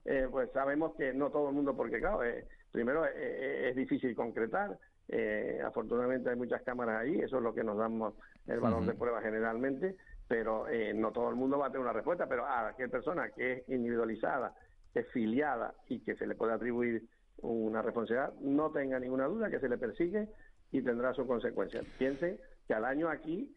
[0.04, 4.14] eh, pues sabemos que no todo el mundo, porque claro, eh, primero eh, es difícil
[4.14, 4.78] concretar
[5.09, 8.14] Eh, afortunadamente hay muchas cámaras ahí, eso es lo que nos damos
[8.46, 11.92] el valor de prueba generalmente, pero eh, no todo el mundo va a tener una
[11.92, 14.54] respuesta, pero a aquella persona que es individualizada,
[15.00, 19.61] es filiada y que se le puede atribuir una responsabilidad, no tenga ninguna duda que
[19.61, 20.28] se le persigue
[20.70, 21.85] y tendrá sus consecuencias.
[21.98, 23.52] Piensen que al año aquí,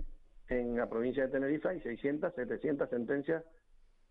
[0.49, 3.43] en la provincia de Tenerife, hay 600, 700 sentencias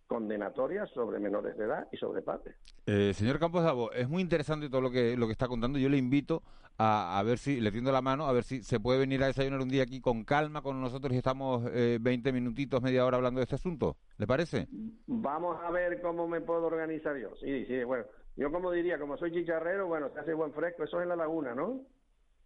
[0.07, 2.55] condenatorias sobre menores de edad y sobre padres.
[2.87, 5.79] Eh, señor Campos Davo, es muy interesante todo lo que lo que está contando.
[5.79, 6.43] Yo le invito
[6.79, 9.27] a, a, ver si, le tiendo la mano, a ver si se puede venir a
[9.27, 13.17] desayunar un día aquí con calma con nosotros y estamos eh, 20 minutitos, media hora
[13.17, 13.97] hablando de este asunto.
[14.19, 14.69] ¿Le parece?
[15.07, 17.35] Vamos a ver cómo me puedo organizar yo.
[17.37, 18.05] Sí, sí, bueno.
[18.37, 21.17] Yo como diría, como soy chicharrero, bueno, se hace buen fresco, eso es en la
[21.17, 21.81] laguna, ¿no?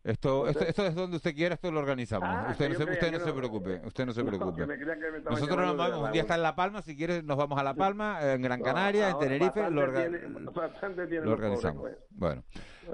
[0.03, 2.27] Esto, esto, esto es donde usted quiera, esto lo organizamos.
[2.27, 4.67] Ah, usted no, se, usted no, se preocupe, usted no se preocupe.
[5.29, 7.75] Nosotros nos vamos, un día está en La Palma, si quieres nos vamos a La
[7.75, 10.21] Palma, en Gran Canaria, en Tenerife, lo, orga tiene,
[11.23, 11.83] lo organizamos.
[11.83, 11.97] Pues.
[12.13, 12.43] Bueno,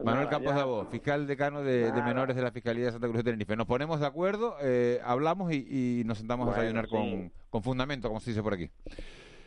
[0.02, 3.24] Manuel Campos Voz, fiscal decano de, de, menores de la Fiscalía de Santa Cruz de
[3.24, 3.54] Tenerife.
[3.54, 6.90] Nos ponemos de acuerdo, eh, hablamos y, y, nos sentamos bueno, a desayunar sí.
[6.90, 8.68] con, con fundamento, como se dice por aquí.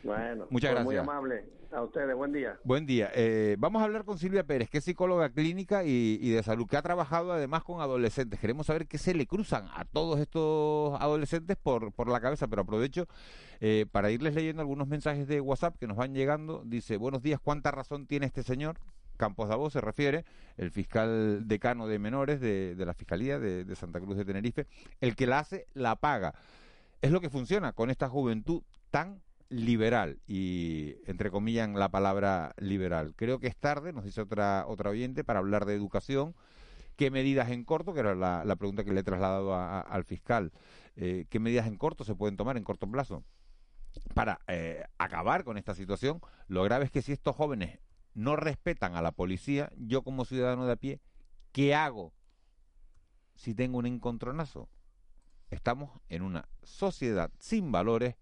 [0.02, 0.86] Bueno, muchas gracias.
[0.86, 1.59] Muy amable.
[1.72, 2.58] A ustedes, buen día.
[2.64, 3.12] Buen día.
[3.14, 6.76] Eh, vamos a hablar con Silvia Pérez, que es psicóloga clínica y, de salud, que
[6.76, 8.40] ha trabajado además con adolescentes.
[8.40, 12.62] Queremos saber qué se le cruzan a todos estos adolescentes por, por la cabeza, pero
[12.62, 13.06] aprovecho
[13.60, 16.62] eh, para irles leyendo algunos mensajes de WhatsApp que nos van llegando.
[16.64, 18.80] Dice, buenos días, ¿cuánta razón tiene este señor?
[19.16, 20.24] Campos Davos se refiere,
[20.56, 24.66] el fiscal decano de menores de, de la Fiscalía de Santa Cruz de Tenerife.
[25.00, 26.34] El que la hace, la paga.
[27.00, 33.12] Es lo que funciona con esta juventud tan liberal y entre comillas la palabra liberal.
[33.16, 36.34] Creo que es tarde, nos dice otra otra oyente, para hablar de educación.
[36.96, 37.92] ¿Qué medidas en corto?
[37.92, 40.52] Que era la, la pregunta que le he trasladado a, al fiscal.
[40.96, 43.24] Eh, ¿Qué medidas en corto se pueden tomar en corto plazo
[44.14, 46.20] para eh, acabar con esta situación?
[46.46, 47.80] Lo grave es que si estos jóvenes
[48.14, 51.00] no respetan a la policía, yo como ciudadano de a pie,
[51.52, 52.12] ¿qué hago
[53.34, 54.68] si tengo un encontronazo?
[55.50, 58.16] Estamos en una sociedad sin valores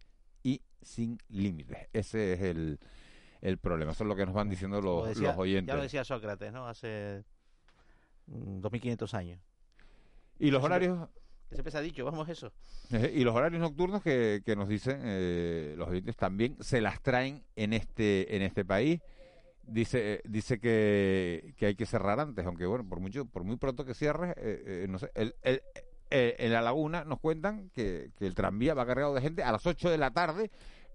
[0.83, 1.89] sin límites.
[1.93, 2.79] Ese es el,
[3.41, 3.93] el problema.
[3.93, 5.73] Eso es lo que nos van diciendo los, decía, los oyentes.
[5.73, 6.67] Ya lo decía Sócrates, ¿no?
[6.67, 7.25] Hace
[8.27, 9.41] 2500 años.
[10.39, 11.09] Y los horarios...
[11.51, 12.53] Siempre se ha dicho, vamos eso.
[13.15, 17.43] Y los horarios nocturnos que, que nos dicen eh, los oyentes también se las traen
[17.57, 19.01] en este en este país.
[19.63, 23.85] Dice dice que, que hay que cerrar antes, aunque bueno, por mucho por muy pronto
[23.87, 25.63] que cierre, eh, eh, no sé, el, el,
[26.11, 29.53] eh, en la laguna nos cuentan que, que, el tranvía va cargado de gente a
[29.53, 30.51] las 8 de la tarde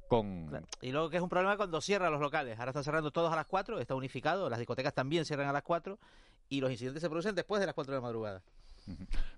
[0.07, 0.65] con...
[0.81, 2.59] Y luego que es un problema cuando cierran los locales.
[2.59, 5.63] Ahora están cerrando todos a las 4, está unificado, las discotecas también cierran a las
[5.63, 5.97] 4
[6.49, 8.41] y los incidentes se producen después de las 4 de la madrugada.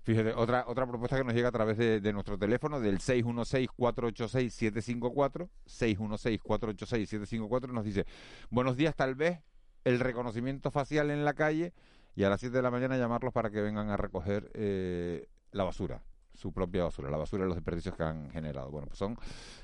[0.02, 5.48] Fíjate, otra otra propuesta que nos llega a través de, de nuestro teléfono del 616-486-754,
[5.66, 8.06] 616-486-754 nos dice,
[8.50, 9.38] buenos días, tal vez
[9.84, 11.72] el reconocimiento facial en la calle
[12.16, 15.64] y a las 7 de la mañana llamarlos para que vengan a recoger eh, la
[15.64, 16.02] basura,
[16.34, 18.70] su propia basura, la basura de los desperdicios que han generado.
[18.70, 19.16] Bueno, pues son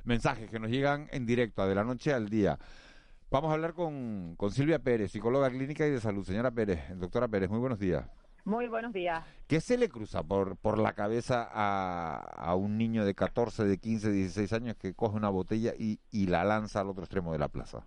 [0.04, 2.58] mensajes que nos llegan en directo, de la noche al día.
[3.30, 6.24] Vamos a hablar con, con Silvia Pérez, psicóloga clínica y de salud.
[6.24, 8.06] Señora Pérez, doctora Pérez, muy buenos días.
[8.44, 9.24] Muy buenos días.
[9.46, 13.78] ¿Qué se le cruza por, por la cabeza a, a un niño de 14, de
[13.78, 17.38] 15, 16 años que coge una botella y, y la lanza al otro extremo de
[17.38, 17.86] la plaza?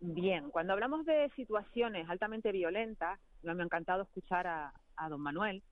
[0.00, 5.62] Bien, cuando hablamos de situaciones altamente violentas, me ha encantado escuchar a, a don Manuel,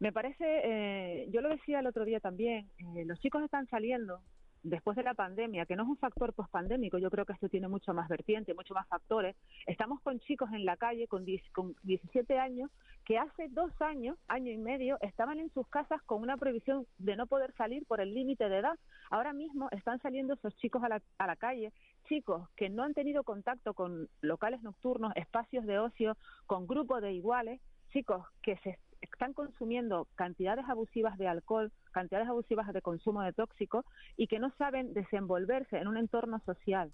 [0.00, 4.20] me parece, eh, yo lo decía el otro día también, eh, los chicos están saliendo
[4.62, 7.68] después de la pandemia, que no es un factor pospandémico, yo creo que esto tiene
[7.68, 9.36] mucho más vertiente, mucho más factores.
[9.66, 12.70] Estamos con chicos en la calle con, 10, con 17 años
[13.04, 17.16] que hace dos años, año y medio, estaban en sus casas con una prohibición de
[17.16, 18.78] no poder salir por el límite de edad.
[19.10, 21.72] Ahora mismo están saliendo esos chicos a la, a la calle,
[22.08, 27.12] chicos que no han tenido contacto con locales nocturnos, espacios de ocio, con grupos de
[27.12, 27.60] iguales,
[27.92, 33.84] chicos que se están consumiendo cantidades abusivas de alcohol, cantidades abusivas de consumo de tóxicos
[34.16, 36.92] y que no saben desenvolverse en un entorno social.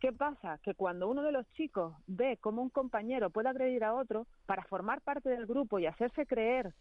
[0.00, 0.58] ¿Qué pasa?
[0.62, 4.64] Que cuando uno de los chicos ve cómo un compañero puede agredir a otro para
[4.64, 6.72] formar parte del grupo y hacerse creer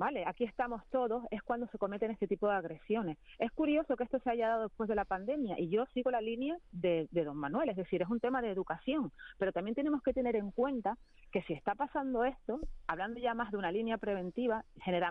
[0.00, 0.24] ¿vale?
[0.26, 3.18] Aquí estamos todos, es cuando se cometen este tipo de agresiones.
[3.38, 6.22] Es curioso que esto se haya dado después de la pandemia y yo sigo la
[6.22, 10.02] línea de, de don Manuel, es decir, es un tema de educación, pero también tenemos
[10.02, 10.96] que tener en cuenta
[11.30, 14.64] que si está pasando esto, hablando ya más de una línea preventiva,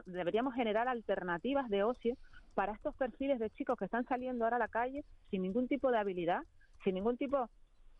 [0.08, 2.18] deberíamos generar alternativas de ocio
[2.56, 5.92] para estos perfiles de chicos que están saliendo ahora a la calle sin ningún tipo
[5.92, 6.42] de habilidad,
[6.84, 7.48] sin ningún tipo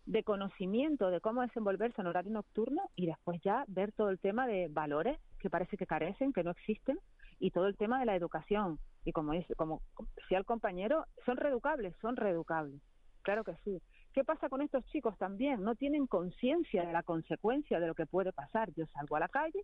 [0.08, 4.48] de conocimiento de cómo desenvolverse en horario nocturno y después ya ver todo el tema
[4.48, 7.00] de valores que parece que carecen, que no existen
[7.40, 8.80] y todo el tema de la educación.
[9.06, 9.82] Y como dice, como
[10.16, 12.82] decía el compañero, son reeducables, son reeducables.
[13.22, 13.82] Claro que sí.
[14.14, 15.64] ¿Qué pasa con estos chicos también?
[15.64, 18.72] No tienen conciencia de la consecuencia de lo que puede pasar.
[18.76, 19.64] Yo salgo a la calle,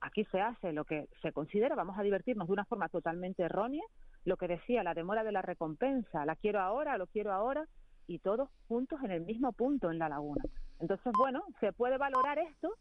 [0.00, 3.84] aquí se hace lo que se considera, vamos a divertirnos de una forma totalmente errónea,
[4.24, 7.66] lo que decía, la demora de la recompensa, la quiero ahora, lo quiero ahora,
[8.06, 10.42] y todos juntos en el mismo punto en la laguna.
[10.80, 12.74] Entonces, bueno, se puede valorar esto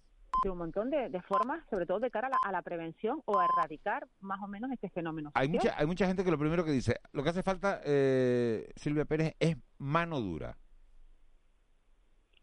[0.44, 4.08] de un montón de, formas, sobre todo de cara a la, prevención o a erradicar
[4.22, 5.32] más o menos este fenómeno.
[5.34, 8.70] Hay mucha, hay mucha gente que lo primero que dice, lo que hace falta, eh,
[8.76, 10.58] Silvia Pérez, es mano dura.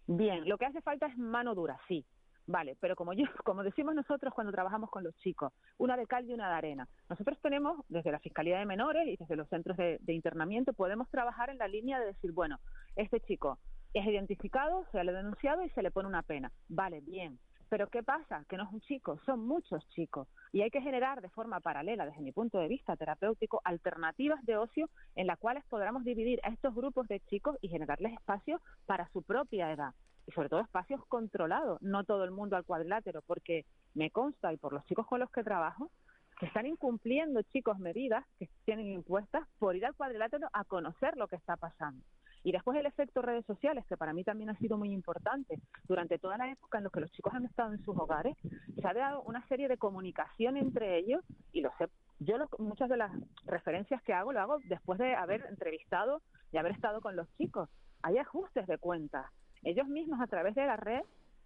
[0.07, 2.05] Bien, lo que hace falta es mano dura, sí.
[2.49, 6.25] Vale, pero como yo, como decimos nosotros cuando trabajamos con los chicos, una de cal
[6.25, 6.89] y una de arena.
[7.09, 11.51] Nosotros tenemos, desde la Fiscalía de Menores y desde los centros de, internamiento, podemos trabajar
[11.51, 12.59] en la línea de decir, bueno,
[12.95, 13.59] este chico
[13.93, 16.53] es identificado, se le ha denunciado y se le pone una pena.
[16.69, 17.39] Vale, bien.
[17.69, 18.45] Pero ¿qué pasa?
[18.49, 20.29] Que no es un chico, son muchos chicos.
[20.53, 24.57] Y hay que generar de forma paralela, desde mi punto de vista terapéutico, alternativas de
[24.57, 29.09] ocio en las cuales podamos dividir a estos grupos de chicos y generarles espacios para
[29.11, 29.95] su propia edad
[30.27, 34.57] y sobre todo espacios controlados, no todo el mundo al cuadrilátero, porque me consta y
[34.57, 35.91] por los chicos con los que trabajo,
[36.39, 41.29] que están incumpliendo chicos medidas que tienen impuestas por ir al cuadrilátero a conocer lo
[41.29, 42.05] que está pasando.
[42.43, 45.61] Y después el efecto redes sociales, que para mí también ha sido muy importante.
[45.89, 48.37] Durante toda la época en la que los chicos han estado en sus hogares,
[48.81, 51.89] se ha dado una serie de comunicación entre ellos y lo sé.
[52.21, 53.13] Yo muchas de las
[53.45, 56.23] referencias que hago lo hago después de haber entrevistado
[56.53, 57.69] y haber estado con los chicos.
[58.03, 59.27] Hay ajustes de cuentas,
[59.67, 61.03] ellos mismos a través de la red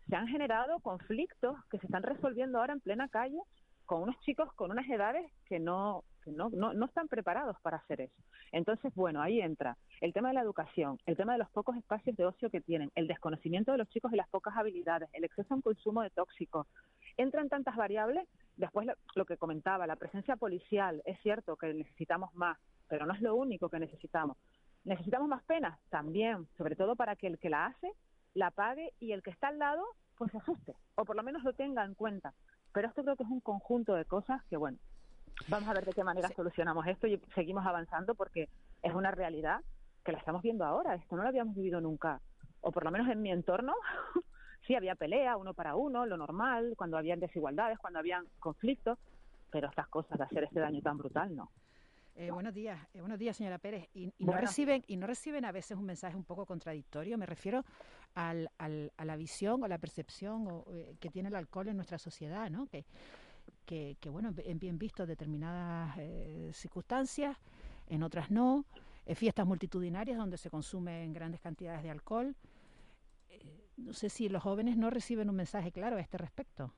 [0.09, 3.41] se han generado conflictos que se están resolviendo ahora en plena calle
[3.91, 8.23] con unos chicos con unas edades que no, no, no, están preparados para hacer eso.
[8.53, 12.17] Entonces, bueno, ahí entra el tema de la educación, el tema de los pocos espacios
[12.17, 15.55] de ocio que tienen, el desconocimiento de los chicos y las pocas habilidades, el exceso
[15.55, 16.69] en consumo de tóxicos.
[17.17, 22.59] Entran tantas variables, después lo que comentaba, la presencia policial, es cierto que necesitamos más,
[22.87, 24.37] pero no es lo único que necesitamos.
[24.85, 25.77] ¿Necesitamos más penas?
[25.89, 27.91] También, sobre todo para que el que la hace
[28.35, 29.85] la pague y el que está al lado
[30.17, 32.35] pues se asuste o por lo menos lo tenga en cuenta.
[32.73, 34.79] Pero esto creo que es un conjunto de cosas que, bueno,
[35.49, 38.49] vamos a ver de qué manera solucionamos esto y seguimos avanzando porque
[38.83, 39.61] es una realidad
[40.05, 40.95] que la estamos viendo ahora.
[40.95, 42.21] Esto no lo habíamos vivido nunca,
[42.61, 43.75] o por lo menos en mi entorno.
[44.67, 48.99] sí, había pelea uno para uno, lo normal, cuando habían desigualdades, cuando habían conflictos,
[49.51, 51.51] pero estas cosas de hacer este daño tan brutal, no.
[52.17, 53.89] Eh, buenos días, eh, buenos días, señora Pérez.
[53.95, 57.17] Y, no reciben y no reciben a veces un mensaje un poco contradictorio.
[57.17, 57.65] Me refiero
[58.15, 62.51] al, a la visión o la percepción eh, que tiene el alcohol en nuestra sociedad,
[62.51, 62.67] ¿no?
[62.67, 62.85] Que,
[63.67, 65.97] que, bueno, en bien visto determinadas
[66.53, 67.37] circunstancias,
[67.87, 68.65] en otras no.
[69.15, 72.35] fiestas multitudinarias donde se consumen grandes cantidades de alcohol.
[73.77, 76.73] no sé si los jóvenes no reciben un mensaje claro a este respecto.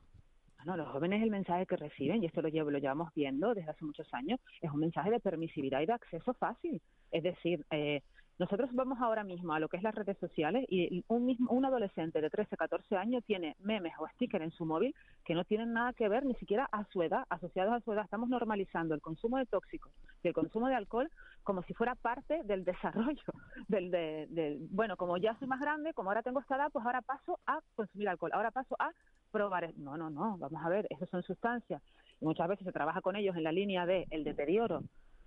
[0.64, 3.70] No, los jóvenes el mensaje que reciben, y esto lo, llevo, lo llevamos viendo desde
[3.70, 6.80] hace muchos años, es un mensaje de permisividad y de acceso fácil.
[7.10, 8.02] Es decir, eh,
[8.38, 11.64] nosotros vamos ahora mismo a lo que es las redes sociales y un, mismo, un
[11.64, 15.72] adolescente de 13, 14 años tiene memes o stickers en su móvil que no tienen
[15.72, 18.04] nada que ver ni siquiera a su edad, asociados a su edad.
[18.04, 19.92] Estamos normalizando el consumo de tóxicos
[20.22, 21.10] y el consumo de alcohol
[21.42, 23.22] como si fuera parte del desarrollo.
[23.68, 27.02] Del, del, bueno, como ya soy más grande, como ahora tengo esta edad, pues ahora
[27.02, 28.90] paso a consumir alcohol, ahora paso a
[29.30, 29.72] probar.
[29.76, 31.82] No, no, no, vamos a ver, esas son sustancias.
[32.20, 34.82] Y muchas veces se trabaja con ellos en la línea de el deterioro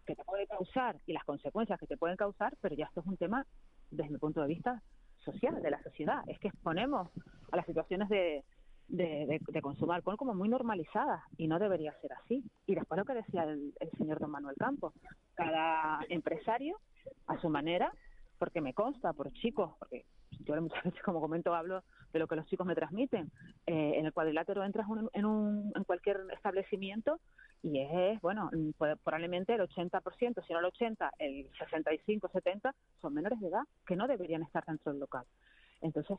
[0.05, 3.07] que te puede causar y las consecuencias que te pueden causar, pero ya esto es
[3.07, 3.45] un tema
[3.91, 4.81] desde el punto de vista
[5.23, 6.23] social, de la sociedad.
[6.27, 7.09] Es que exponemos
[7.51, 8.43] a las situaciones de,
[8.87, 12.43] de, de, consumo de alcohol como muy normalizadas y no debería ser así.
[12.65, 14.93] Y después lo que decía el, el señor don Manuel Campos,
[15.33, 16.77] cada empresario
[17.27, 17.91] a su manera,
[18.37, 20.05] porque me consta por chicos, porque
[20.41, 21.83] yo muchas veces como comento hablo
[22.15, 23.29] de lo que los chicos me transmiten.
[23.67, 27.19] Eh, en el cuadrilátero entras en, un, en cualquier establecimiento
[27.61, 28.49] y es, bueno,
[29.03, 33.97] probablemente el 80%, si no el 80%, el 65, 70% son menores de edad que
[33.97, 35.25] no deberían estar dentro del local.
[35.81, 36.17] Entonces,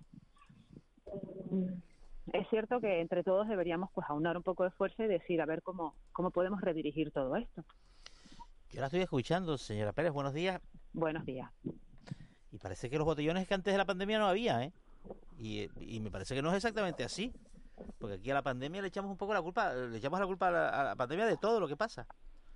[1.51, 1.73] mm,
[2.35, 5.47] es cierto que entre todos deberíamos pues aunar un poco de esfuerzo y decir a
[5.47, 7.65] ver cómo, cómo podemos redirigir todo esto.
[8.71, 10.61] Yo la estoy escuchando, señora Pérez, buenos días.
[10.93, 11.51] Buenos días.
[12.53, 14.73] Y parece que los botellones que antes de la pandemia no había, ¿eh?
[15.39, 17.33] Y, y me parece que no es exactamente así.
[17.99, 20.49] Porque aquí a la pandemia le echamos un poco la culpa, le echamos la culpa
[20.49, 22.07] a la, pandemia de todo lo que pasa.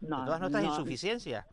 [0.01, 1.47] No, de todas nuestras insuficiencias.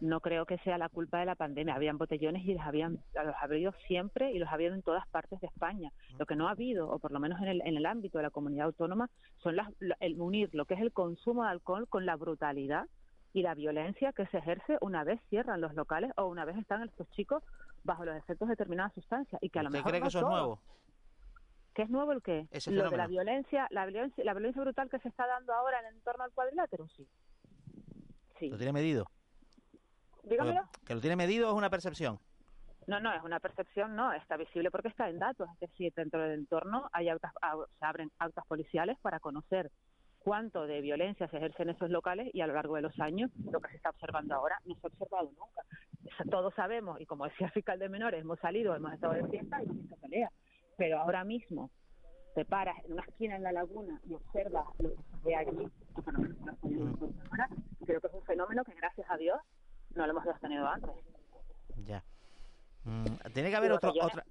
[0.00, 1.74] No creo que sea la culpa de la pandemia.
[1.74, 5.08] Habían botellones y los habían los ha habido siempre y los ha habido en todas
[5.08, 5.92] partes de España.
[6.16, 8.22] Lo que no ha habido, o por lo menos en el, en el ámbito de
[8.22, 9.10] la comunidad autónoma,
[9.42, 9.68] son las,
[9.98, 12.86] el unir lo que es el consumo de alcohol con la brutalidad
[13.32, 16.82] y la violencia que se ejerce una vez cierran los locales o una vez están
[16.82, 17.42] estos chicos
[17.84, 20.24] bajo los efectos de determinadas sustancias y que a lo mejor cree que eso es
[20.24, 20.60] nuevo?
[21.74, 22.48] ¿Qué es nuevo el qué?
[22.66, 25.86] lo de la violencia, la violencia, la violencia brutal que se está dando ahora en
[25.86, 27.06] el entorno al cuadrilátero, sí.
[28.38, 28.48] sí.
[28.48, 29.06] ¿Lo tiene medido?
[30.24, 30.68] Dígamelo.
[30.84, 32.18] ¿Que lo tiene medido o es una percepción?
[32.88, 35.48] No, no, es una percepción, no, está visible porque está en datos.
[35.52, 39.70] Es decir, dentro del entorno hay se abren actas policiales para conocer
[40.18, 43.30] cuánto de violencia se ejerce en esos locales y a lo largo de los años
[43.50, 45.62] lo que se está observando ahora no se ha observado nunca.
[46.30, 49.60] Todos sabemos, y como decía el fiscal de menores, hemos salido, hemos estado de fiesta
[49.60, 50.30] y hemos visto pelea,
[50.76, 51.70] pero ahora mismo
[52.34, 55.68] te paras en una esquina en la laguna y observas lo que se ve allí,
[57.86, 59.38] creo que es un fenómeno que gracias a Dios
[59.94, 60.90] no lo hemos tenido antes.
[61.84, 62.04] Ya.
[62.84, 63.04] Mm,
[63.34, 64.24] tiene que haber otro, otra.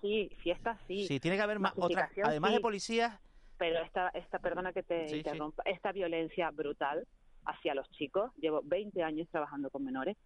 [0.00, 1.06] Sí, fiestas sí.
[1.06, 2.10] Sí, tiene que haber más otra.
[2.24, 3.18] Además de policías.
[3.62, 7.06] Pero esta, esta perdona que te interrumpa, esta violencia brutal
[7.44, 8.32] hacia los chicos.
[8.38, 10.16] Llevo 20 años trabajando con menores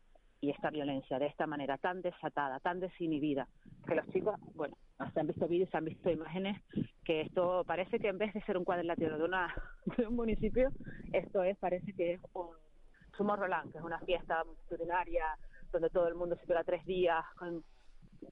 [0.41, 3.47] y esta violencia de esta manera tan desatada, tan desinhibida,
[3.87, 4.75] que los chicos, bueno,
[5.13, 6.63] se han visto vídeos, se han visto imágenes,
[7.05, 9.55] que esto parece que en vez de ser un cuadrilátero de, una,
[9.99, 10.71] de un municipio,
[11.13, 12.49] esto es, parece que es un
[13.19, 15.27] Sumo Roland, que es una fiesta multitudinaria
[15.73, 17.23] donde todo el mundo se queda tres días.
[17.39, 17.63] Con...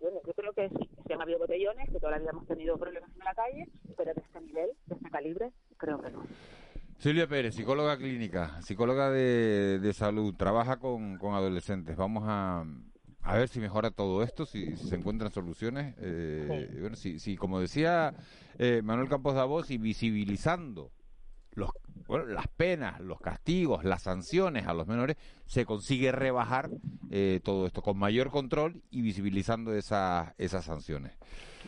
[0.01, 3.35] yo creo que sí, que han habido botellones, que todavía hemos tenido problemas en la
[3.35, 6.23] calle, pero de este nivel, de este calibre, creo que no.
[6.99, 11.97] Silvia Pérez, psicóloga clínica, psicóloga de, salud, trabaja con, adolescentes.
[11.97, 12.65] Vamos a,
[13.23, 15.95] a, ver si mejora todo esto, si, se encuentran soluciones.
[15.99, 18.15] Eh, bueno, si, si, como decía
[18.59, 20.93] eh, Manuel Campos Davos, y visibilizando
[21.55, 21.71] los,
[22.27, 26.71] las penas, los castigos, las sanciones a los menores, se consigue rebajar
[27.11, 31.17] eh, todo esto con mayor control y visibilizando esas, esas sanciones.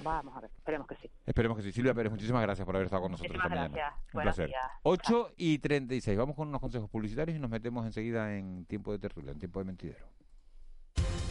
[0.02, 1.10] Vamos a ver, esperemos que sí.
[1.24, 1.72] Esperemos que sí.
[1.72, 3.96] Silvia Pérez, muchísimas gracias por haber estado con nosotros esta mañana.
[4.12, 4.52] Un placer.
[4.82, 6.18] 8 y 36.
[6.18, 9.58] Vamos con unos consejos publicitarios y nos metemos enseguida en tiempo de tertulia, en tiempo
[9.58, 10.06] de mentidero.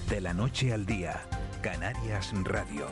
[0.09, 1.21] De la noche al día,
[1.61, 2.87] Canarias Radio.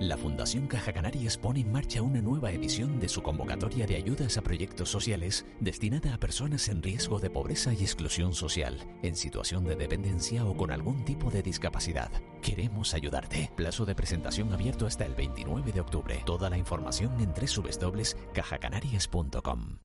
[0.00, 4.36] La Fundación Caja Canarias pone en marcha una nueva edición de su convocatoria de ayudas
[4.36, 9.62] a proyectos sociales destinada a personas en riesgo de pobreza y exclusión social, en situación
[9.64, 12.10] de dependencia o con algún tipo de discapacidad.
[12.42, 13.52] Queremos ayudarte.
[13.56, 16.22] Plazo de presentación abierto hasta el 29 de octubre.
[16.26, 19.78] Toda la información en www.cajacanarias.com.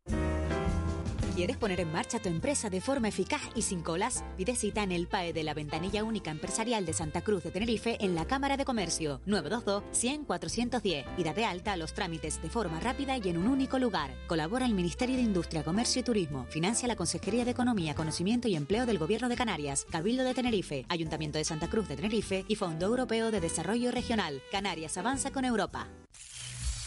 [1.39, 4.25] ¿Quieres poner en marcha tu empresa de forma eficaz y sin colas?
[4.35, 7.95] Pide cita en el PAE de la Ventanilla Única Empresarial de Santa Cruz de Tenerife
[8.01, 13.15] en la Cámara de Comercio 922-100-410 y date alta a los trámites de forma rápida
[13.15, 14.13] y en un único lugar.
[14.27, 16.45] Colabora el Ministerio de Industria, Comercio y Turismo.
[16.49, 20.85] Financia la Consejería de Economía, Conocimiento y Empleo del Gobierno de Canarias, Cabildo de Tenerife,
[20.89, 24.41] Ayuntamiento de Santa Cruz de Tenerife y Fondo Europeo de Desarrollo Regional.
[24.51, 25.87] Canarias avanza con Europa.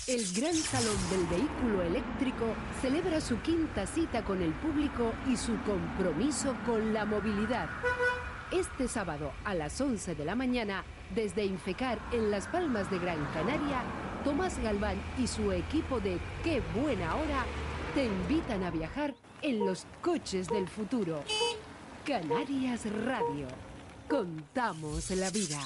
[0.09, 5.57] El Gran Salón del Vehículo Eléctrico celebra su quinta cita con el público y su
[5.63, 7.69] compromiso con la movilidad.
[8.51, 10.83] Este sábado a las 11 de la mañana,
[11.15, 13.81] desde Infecar en Las Palmas de Gran Canaria,
[14.25, 17.45] Tomás Galván y su equipo de Qué Buena Hora
[17.95, 21.23] te invitan a viajar en los coches del futuro.
[22.05, 23.47] Canarias Radio.
[24.09, 25.61] Contamos la vida.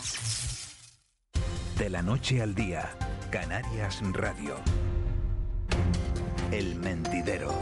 [1.79, 2.95] De la noche al día
[3.31, 4.57] Canarias Radio.
[6.53, 7.53] El Mentidero.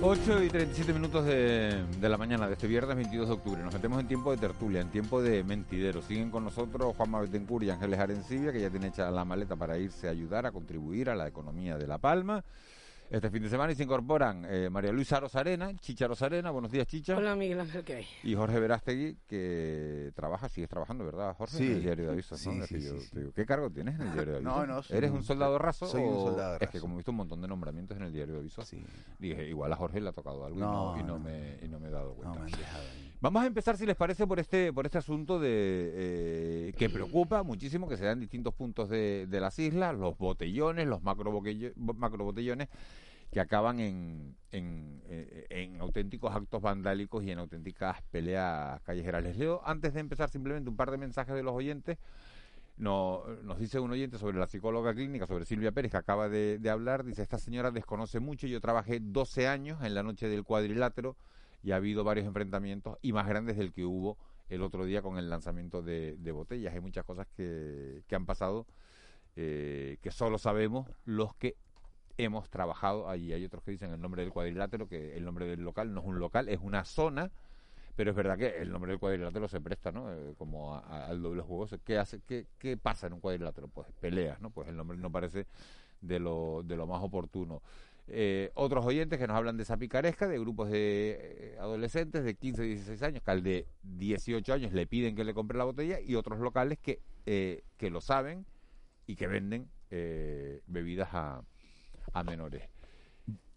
[0.00, 3.62] 8 y 37 minutos de, de, la mañana de este viernes 22 de octubre.
[3.62, 6.02] Nos metemos en tiempo de tertulia, en tiempo de mentidero.
[6.02, 9.78] Siguen con nosotros Juan Betancourt y Ángeles Arencibia, que ya tiene hecha la maleta para
[9.78, 12.44] irse a ayudar a contribuir a la economía de La Palma.
[13.10, 16.86] Este fin de semana y se incorporan eh, María Luisa Rosarena, Chicha Rosarena, buenos días
[16.86, 17.16] Chicha.
[17.16, 18.06] Hola Miguel Ángel, ¿qué hay?
[18.24, 21.58] Y Jorge Verástegui, que trabaja, sigues trabajando, ¿verdad Jorge?
[21.58, 21.66] Sí.
[21.66, 22.66] En el diario de avisos, sí, ¿no?
[22.66, 24.56] sí, yo, sí, digo, ¿Qué cargo tienes en el diario de avisos?
[24.56, 24.82] No, no.
[24.88, 25.86] ¿Eres un soldado raso?
[25.86, 26.64] Soy un soldado raso.
[26.64, 28.82] Es que como he visto un montón de nombramientos en el diario de avisos, sí.
[29.18, 31.58] dije, igual a Jorge le ha tocado algo no, y, no, y, no, no, me,
[31.62, 32.38] y no me he dado cuenta.
[32.38, 33.13] No me han dejado ahí.
[33.24, 35.48] Vamos a empezar, si les parece, por este por este asunto de
[35.94, 40.18] eh, que preocupa muchísimo, que se da en distintos puntos de, de las islas, los
[40.18, 41.32] botellones, los macro,
[41.74, 42.68] macro botellones
[43.32, 49.22] que acaban en, en, eh, en, auténticos actos vandálicos y en auténticas peleas callejeras.
[49.22, 51.96] Les leo, antes de empezar, simplemente un par de mensajes de los oyentes.
[52.76, 56.58] No, nos dice un oyente sobre la psicóloga clínica, sobre Silvia Pérez, que acaba de,
[56.58, 57.04] de, hablar.
[57.04, 58.46] Dice, esta señora desconoce mucho.
[58.46, 61.16] Yo trabajé 12 años en la noche del cuadrilátero
[61.64, 64.18] y ha habido varios enfrentamientos y más grandes del que hubo
[64.50, 66.74] el otro día con el lanzamiento de, botellas.
[66.74, 68.66] Hay muchas cosas que, que han pasado
[69.36, 71.56] eh, que solo sabemos los que
[72.18, 73.32] hemos trabajado allí.
[73.32, 76.06] Hay otros que dicen el nombre del cuadrilátero, que el nombre del local no es
[76.06, 77.32] un local, es una zona,
[77.96, 80.12] pero es verdad que el nombre del cuadrilátero se presta, ¿no?
[80.12, 81.66] Eh, como al doble juego.
[81.82, 83.68] ¿Qué, hace, qué, ¿Qué pasa en un cuadrilátero?
[83.68, 84.50] Pues peleas, ¿no?
[84.50, 85.46] Pues el nombre no parece
[86.00, 87.62] de lo, de lo más oportuno.
[88.06, 92.34] Eh, otros oyentes que nos hablan de esa picaresca, de grupos de eh, adolescentes de
[92.34, 96.00] 15, 16 años, que al de 18 años le piden que le compre la botella,
[96.00, 98.44] y otros locales que, eh, que lo saben
[99.06, 99.70] y que venden
[100.66, 101.44] bebidas a,
[102.12, 102.68] a menores.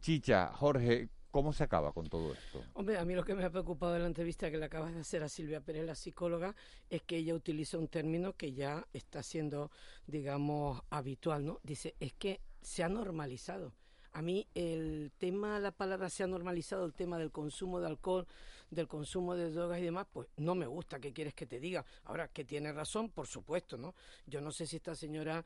[0.02, 2.64] Chicha, Jorge, ¿Cómo se acaba con todo esto?
[2.74, 5.02] Hombre, a mí lo que me ha preocupado de la entrevista que le acabas de
[5.02, 6.56] hacer a Silvia Pérez, la psicóloga,
[6.89, 9.70] es que ella utiliza un término que ya está siendo,
[10.08, 11.60] digamos, habitual, ¿no?
[11.64, 13.76] Dice, es que se ha normalizado.
[14.18, 18.26] A mí el tema, la palabra se ha normalizado, el tema del consumo de alcohol,
[18.72, 20.99] del consumo de drogas y demás, pues no me gusta.
[20.99, 21.86] ¿Qué quieres que te diga?
[22.05, 23.93] Ahora, que tiene razón, por supuesto, ¿no?
[24.26, 25.45] Yo no sé si esta señora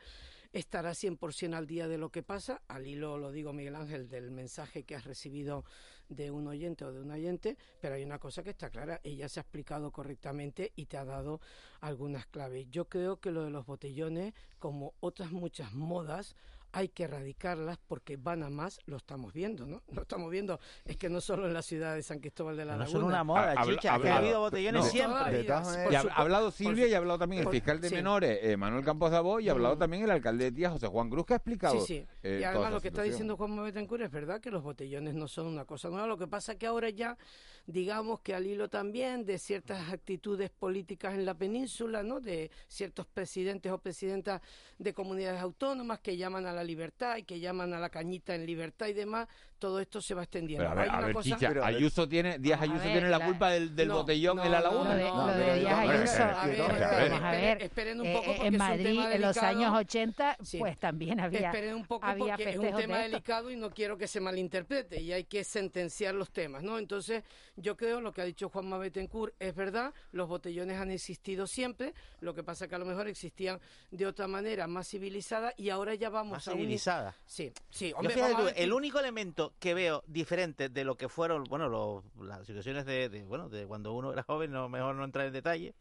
[0.53, 2.61] estará 100% al día de lo que pasa.
[2.69, 5.65] Al hilo, lo digo Miguel Ángel, del mensaje que has recibido
[6.07, 9.28] de un oyente o de un oyente, pero hay una cosa que está clara, ella
[9.28, 11.41] se ha explicado correctamente y te ha dado
[11.82, 12.67] algunas claves.
[12.69, 16.38] Yo creo que lo de los botellones, como otras muchas modas,
[16.74, 19.82] hay que erradicarlas porque van a más, lo estamos viendo, ¿no?
[19.91, 22.74] Lo estamos viendo, es que no solo en la ciudad de San Cristóbal de la
[22.74, 22.99] No Laguna.
[22.99, 24.89] son una moda, Ha- chicha, habla- que ha habido botellones no.
[24.89, 25.32] siempre.
[25.34, 27.89] De todas maneras- Y ha ha hablado Silvia y ha hablado también el fiscal de
[27.89, 27.95] sí.
[27.95, 29.80] menores, eh, Manuel Campos Dabó, y ha hablado Mm.
[29.80, 31.80] también el alcalde de Tía, José Juan Cruz, que ha explicado.
[31.82, 32.07] Sí, sí.
[32.24, 35.28] eh, y además lo que está diciendo Juan Betancourt es verdad que los botellones no
[35.28, 36.07] son una cosa nueva.
[36.07, 37.17] Lo que pasa que ahora ya,
[37.66, 42.20] digamos que al hilo también de ciertas actitudes políticas en la península, ¿no?
[42.20, 44.41] De ciertos presidentes o presidentas
[44.78, 48.45] de comunidades autónomas que llaman a la libertad y que llaman a la cañita en
[48.45, 49.28] libertad y demás,
[49.62, 50.64] todo esto se va extendiendo.
[50.68, 53.09] Pero a ver, Hay a una ver, cosa- Chicha, Ayuso tiene, Díaz Ayuso ver, tiene
[53.09, 54.89] la la- culpa del, del no, botellón no, en la no, laguna.
[54.89, 58.24] Lo de- lo de Díaz Ayuso, a ver, vamos a esperen, ver, esperen un poco
[58.24, 60.57] eh, porque en es un Madrid en los años 80 Sí.
[60.57, 63.70] pues también había Esperen un poco había porque es un tema de delicado y no
[63.70, 66.80] quiero que se malinterprete y hay que sentenciar los temas, ¿no?
[66.80, 67.24] Entonces,
[67.55, 71.93] yo creo lo que ha dicho Juanma Betancourt es verdad, los botellones han existido siempre,
[72.20, 73.59] lo que pasa que a lo mejor existían
[73.91, 77.16] de otra manera más civilizada y ahora ya vamos Más a un- civilizada.
[77.28, 80.70] Sí, sí, Yo hombre, fíjate vamos a tú, ver el único elemento que veo diferente
[80.70, 84.24] de lo que fueron, bueno, lo- las situaciones de, de, bueno, de cuando uno era
[84.24, 85.74] joven, no, mejor no entrar en detalle,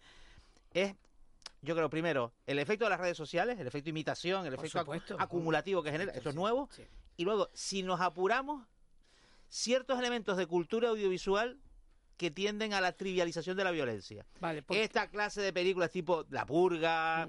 [0.72, 0.94] es,
[1.62, 4.80] yo creo, primero, el efecto de las redes sociales, el efecto imitación, el Por efecto
[4.80, 5.16] supuesto.
[5.18, 6.68] acumulativo que genera, esto es nuevo,
[7.16, 8.66] y luego, si nos apuramos,
[9.48, 11.58] ciertos elementos de cultura audiovisual
[12.16, 14.26] que tienden a la trivialización de la violencia.
[14.40, 17.28] Vale, porque- Esta clase de películas tipo La Purga,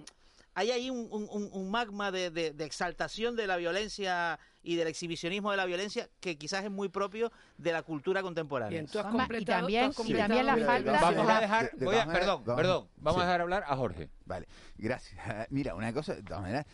[0.54, 4.76] hay ahí un, un- un- un magma de, de- de exaltación de la violencia y
[4.76, 8.70] del exhibicionismo de la violencia que quizás es muy propio de la cultura contemporánea.
[8.82, 11.72] Bien, tú has Juanma, y también- tú has y también la falta- Vamos a dejar,
[11.72, 13.24] De- de voy a- perdón, vamos- perdón, vamos sí.
[13.24, 14.10] a dejar hablar a Jorge.
[14.26, 14.48] Vale,
[14.78, 15.16] gracias.
[15.50, 16.66] Mira, una cosa, de todas maneras,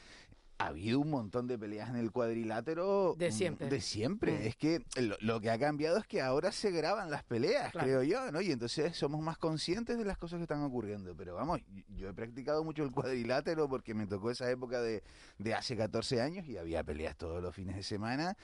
[0.60, 3.70] ha habido un montón de peleas en el cuadrilátero De mm, siempre.
[3.70, 4.32] De siempre.
[4.34, 4.42] Mm.
[4.48, 7.86] Es que lo, lo que ha cambiado es que ahora se graban las peleas, Claro.
[7.88, 8.42] creo yo, ¿no?
[8.42, 11.16] Y entonces somos más conscientes de las cosas que están ocurriendo.
[11.16, 11.60] Pero vamos,
[11.96, 15.04] yo he practicado mucho el cuadrilátero porque me tocó esa época de,
[15.38, 18.36] de hace 14 años y había peleas todos los fines de semana.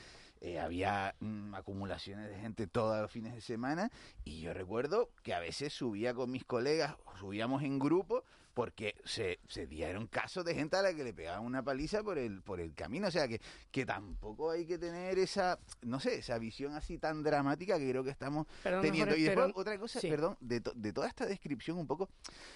[0.41, 3.89] eh, había mm, acumulaciones de gente todos los fines de semana
[4.25, 9.39] y yo recuerdo que a veces subía con mis colegas, subíamos en grupo porque se,
[9.47, 12.59] se dieron casos de gente a la que le pegaban una paliza por el por
[12.59, 13.41] el camino, o sea que,
[13.71, 18.03] que tampoco hay que tener esa, no sé, esa visión así tan dramática que creo
[18.03, 19.11] que estamos Perdón, teniendo.
[19.11, 20.09] Jorge, y después pero- otra cosa, sí.
[20.09, 22.09] perdón, de, to- de toda esta descripción un poco,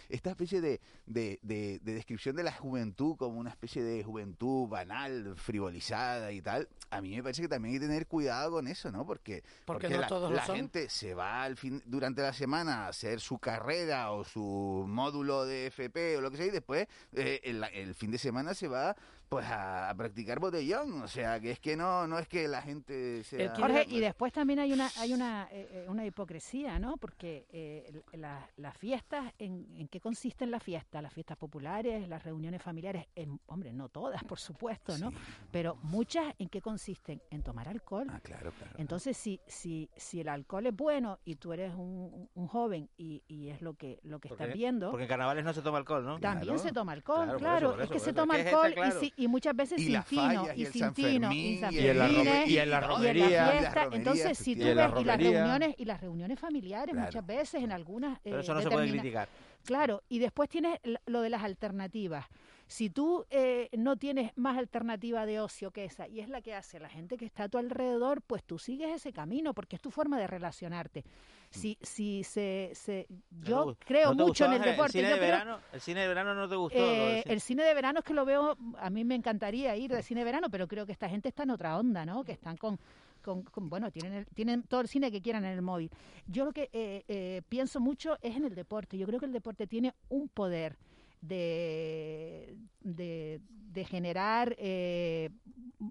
[0.10, 4.68] esta especie de, de, de- de descripción de la juventud como una especie de juventud
[4.68, 8.68] banal, frivolizada y tal, a mí me parece que también hay que tener cuidado con
[8.68, 9.06] eso, ¿no?
[9.06, 12.86] Porque, Porque porque no la, todos la gente se va al fin durante la semana
[12.86, 15.72] a hacer su carrera o su módulo de
[16.18, 18.96] O lo que sea y después eh, el, el fin de semana se va
[19.30, 22.62] pues a, a practicar botellón, o sea que es que no no es que la
[22.62, 26.96] gente sea Jorge, y después también hay una hay una, eh, eh, una hipocresía, ¿no?
[26.98, 31.04] Porque eh, la- las fiestas, ¿en, ¿en qué consisten las fiestas?
[31.04, 35.12] Las fiestas populares, las reuniones familiares, en, hombre, no todas, por supuesto, ¿no?
[35.52, 37.22] Pero muchas, ¿en qué consisten?
[37.30, 38.08] En tomar alcohol.
[38.10, 38.74] Ah, claro, claro.
[38.78, 43.24] Entonces, si, si, si el alcohol es bueno y tú eres un, un joven y,
[43.28, 44.90] y es lo que, lo que estás viendo...
[44.90, 46.20] Porque en carnavales no se toma alcohol, ¿no?
[46.20, 47.72] También se toma alcohol, Claro, claro.
[47.72, 49.86] por eso, por es que eso, se toma alcohol y, si- y muchas veces Y
[49.86, 52.70] sin fallas, y y el sin San tino, Fermín, y y en la y en
[52.70, 56.40] la romería, Entonces, si tú y en la ves, y las reuniones, y las reuniones
[56.40, 57.06] familiares Claro.
[57.08, 58.20] muchas veces en algunas...
[58.20, 59.28] Pero eh, eso no se puede criticar.
[59.66, 62.26] Claro, y después tienes lo de las alternativas.
[62.70, 66.54] Si tú eh, no tienes más alternativa de ocio que esa, y es la que
[66.54, 69.82] hace la gente que está a tu alrededor, pues tú sigues ese camino, porque es
[69.82, 71.06] tu forma de relacionarte.
[71.50, 73.08] Si, si se, se,
[73.42, 74.92] yo ¿No te- creo no mucho en el deporte.
[74.92, 76.78] cine yo de creo- verano, el cine de verano no te gustó.
[76.78, 80.04] eh, el cine de verano es que lo veo, a mí me encantaría ir de
[80.04, 82.26] cine de verano, pero creo que esta gente está en otra onda, ¿no?
[82.26, 82.78] Que están con,
[83.22, 85.90] con, con- bueno, tienen, el- tienen todo el cine que quieran en el móvil.
[86.28, 88.98] Yo lo que eh, eh, pienso mucho es en el deporte.
[88.98, 90.76] Yo creo que el deporte tiene un poder
[91.22, 95.30] de, de, generar, eh,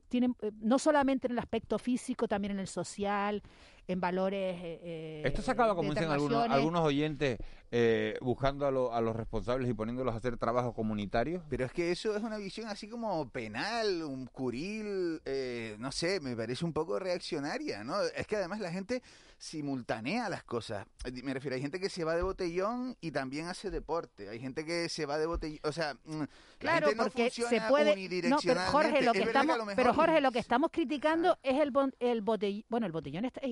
[0.08, 3.42] tiene, eh, no solamente en el aspecto físico, también en el social,
[3.88, 4.56] en valores.
[4.62, 7.38] eh, Esto se acaba, como dicen algunos, algunos oyentes,
[7.70, 11.42] eh, buscando a, lo- a los responsables y poniéndolos a hacer trabajos comunitarios.
[11.48, 16.20] Pero es que eso es una visión así como penal, un curil, eh, no sé,
[16.20, 18.00] me parece un poco reaccionaria, ¿no?
[18.02, 19.02] Es que además la gente
[19.38, 20.86] simultanea las cosas.
[21.04, 24.28] Eh, Me refiero, hay gente que se va de botellón y también hace deporte.
[24.28, 26.26] Hay gente que se va de botellón, o sea, mm, la
[26.58, 28.22] Claro, gente no porque funciona se puede.
[28.28, 28.60] No, pero.
[28.66, 31.94] Jorge, lo que Es estamos, lo pero Jorge, lo que estamos criticando es el, bon-
[32.00, 32.64] el botellón.
[32.68, 33.48] Bueno, el botellón es, es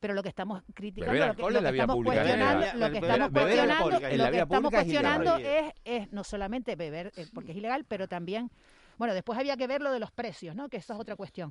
[0.00, 1.96] Pero lo que estamos criticando, Beber lo que, alcohol lo en que la vía estamos
[1.96, 2.26] pública, ¿eh?
[2.26, 7.26] cuestionando, lo que estamos cuestionando, lo que estamos cuestionando es, es no solamente beber eh,
[7.34, 8.50] porque es ilegal, pero también
[8.98, 10.68] bueno, después había que ver lo de los precios, ¿no?
[10.68, 11.50] Que eso es otra cuestión.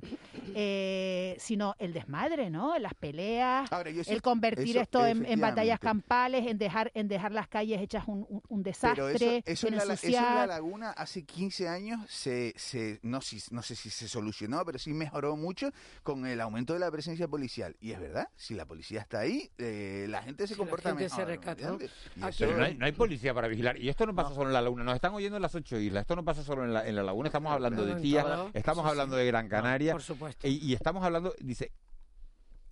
[0.54, 2.78] Eh, sino el desmadre, ¿no?
[2.78, 7.32] Las peleas, Ahora, el convertir eso, esto en, en batallas campales, en dejar en dejar
[7.32, 10.46] las calles hechas un, un- un desastre, Pero eso, eso, en la, eso en la
[10.46, 14.92] laguna hace 15 años se, se no, si, no sé si se solucionó, pero sí
[14.92, 15.70] mejoró mucho
[16.02, 17.76] con el aumento de la presencia policial.
[17.80, 20.90] Y es verdad, si la policía está ahí, eh, la gente se Si la comporta
[20.90, 21.28] gente se mejor.
[21.28, 21.72] recata, ¿no?
[21.74, 21.96] ¿entiendes?
[22.16, 23.78] Y Aquí- eso- Pero no hay, no hay policía para vigilar.
[23.78, 24.84] Y esto no pasa solo en la laguna.
[24.84, 26.02] Nos están oyendo en las ocho islas.
[26.02, 27.28] Esto no pasa solo en la, en la laguna.
[27.38, 29.20] Estamos hablando de Tía, estamos Sí, hablando sí.
[29.20, 29.92] de Gran Canaria.
[29.92, 30.46] Por supuesto.
[30.46, 31.72] Y, y estamos hablando, dice,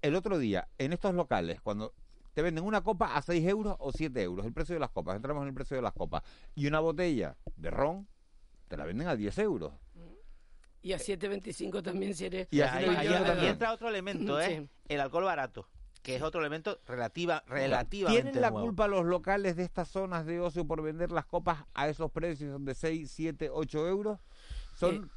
[0.02, 1.94] el otro día, en estos locales, cuando
[2.34, 5.16] te venden una copa a 6 euros o 7 euros, el precio de las copas,
[5.16, 6.22] entramos en el precio de las copas,
[6.54, 8.06] y una botella de ron,
[8.68, 9.72] te la venden a 10 euros.
[10.82, 12.46] Y a 7.25 también si eres...
[12.50, 12.86] Y ahí,
[13.46, 14.60] entra otro elemento, ¿eh?
[14.62, 14.68] Sí.
[14.88, 15.68] El alcohol barato,
[16.02, 18.66] que es otro elemento relativa, relativamente ¿Tienen la nuevo.
[18.66, 22.64] culpa los locales de estas zonas de ocio por vender las copas a esos precios
[22.64, 24.20] de 6, 7, 8 euros?
[24.76, 24.94] Son...
[24.94, 25.08] Eh,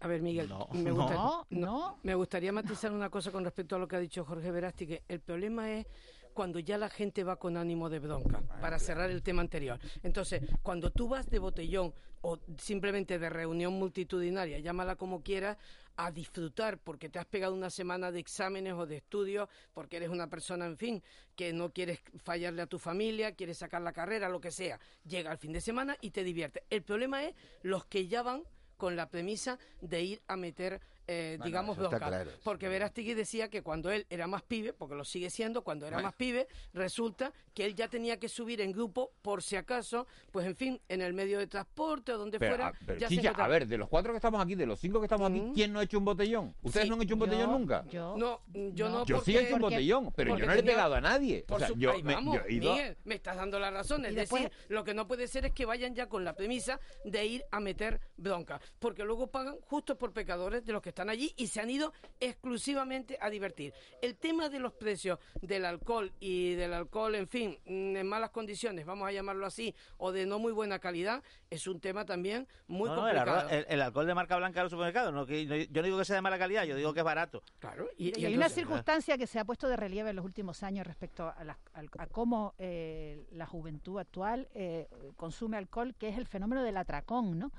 [0.00, 0.68] A ver, Miguel, No.
[0.72, 1.98] me, gusta- No, no.
[2.02, 5.02] me gustaría matizar una cosa con respecto a lo que ha dicho Jorge Verasti, que
[5.08, 5.86] el problema es
[6.34, 9.80] cuando ya la gente va con ánimo de bronca, para cerrar el tema anterior.
[10.02, 15.56] Entonces, cuando tú vas de botellón o simplemente de reunión multitudinaria, llámala como quieras,
[15.96, 20.10] a disfrutar porque te has pegado una semana de exámenes o de estudios, porque eres
[20.10, 21.02] una persona, en fin,
[21.34, 24.78] que no quieres fallarle a tu familia, quieres sacar la carrera, lo que sea.
[25.06, 26.64] Llega el fin de semana y te divierte.
[26.68, 28.42] El problema es los que ya van
[28.76, 31.98] con la premisa de ir a meter, eh, Bueno, digamos, bronca.
[31.98, 35.86] claro, Porque Verástegui decía que cuando él era más pibe, porque lo sigue siendo, cuando
[35.86, 36.08] era Bueno.
[36.08, 40.46] más pibe, resulta que él ya tenía que subir en grupo por si acaso, pues
[40.46, 42.68] en fin, en el medio de transporte o donde Pero, fuera.
[42.68, 44.78] a, pero, ya se Chicha, a ver, de los cuatro que estamos aquí, de los
[44.80, 45.54] cinco que estamos aquí, Ujú.
[45.54, 46.54] ¿quién no ha hecho un botellón?
[46.62, 46.90] ¿Ustedes Sí.
[46.90, 47.84] no han hecho un botellón Yo- nunca?
[47.88, 48.40] Yo, No,
[48.74, 49.30] yo no, Yo porque...
[49.32, 51.42] sí he hecho un porque- botellón, pero porque yo no le he pegado a nadie.
[51.44, 52.72] O Por sea, su- yo, me, vamos, yo he ido...
[52.72, 54.04] Miguel, me estás dando la razón.
[54.04, 56.78] Es después- decir, lo que no puede ser es que vayan ya con la premisa
[57.04, 61.10] de ir a meter bronca, porque luego pagan justo por pecadores de los que están
[61.10, 63.74] allí y se han ido exclusivamente a divertir.
[64.00, 68.30] El tema de los precios del alcohol y del alcohol, en fin, mm, en malas
[68.30, 72.48] condiciones, vamos a llamarlo así, o de no muy buena calidad, es un tema también
[72.66, 73.50] muy No, no, el, complicado.
[73.50, 75.98] el- el alcohol de marca blanca de los supermercados, no, que- no- yo no digo
[75.98, 77.42] que sea de mala calidad, yo digo que es barato.
[77.58, 80.24] Claro, Y, y, y hay una circunstancia que se ha puesto de relieve en los
[80.24, 86.08] últimos años respecto a, la- a cómo eh, la juventud actual eh, consume alcohol, que
[86.08, 87.52] es el fenómeno del atracón, ¿no?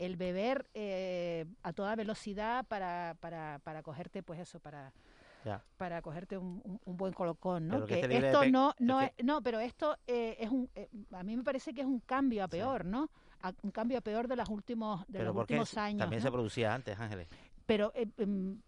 [0.00, 4.92] El beber eh, a toda velocidad para, para, para cogerte, pues eso, para
[5.44, 5.62] Ya.
[5.76, 7.74] para cogerte un, un- un buen colocón, ¿no?
[7.74, 10.68] Pero que Que este de esto no, no, es no, pero esto eh, es un,
[10.74, 13.10] eh, a mí me parece que es un cambio a peor, ¿no?
[13.42, 16.00] A- un cambio a peor de los últimos, de Pero los porque últimos años.
[16.00, 16.26] también ¿no?
[16.28, 17.28] se producía antes, Ángeles.
[17.66, 18.60] pero eh, em,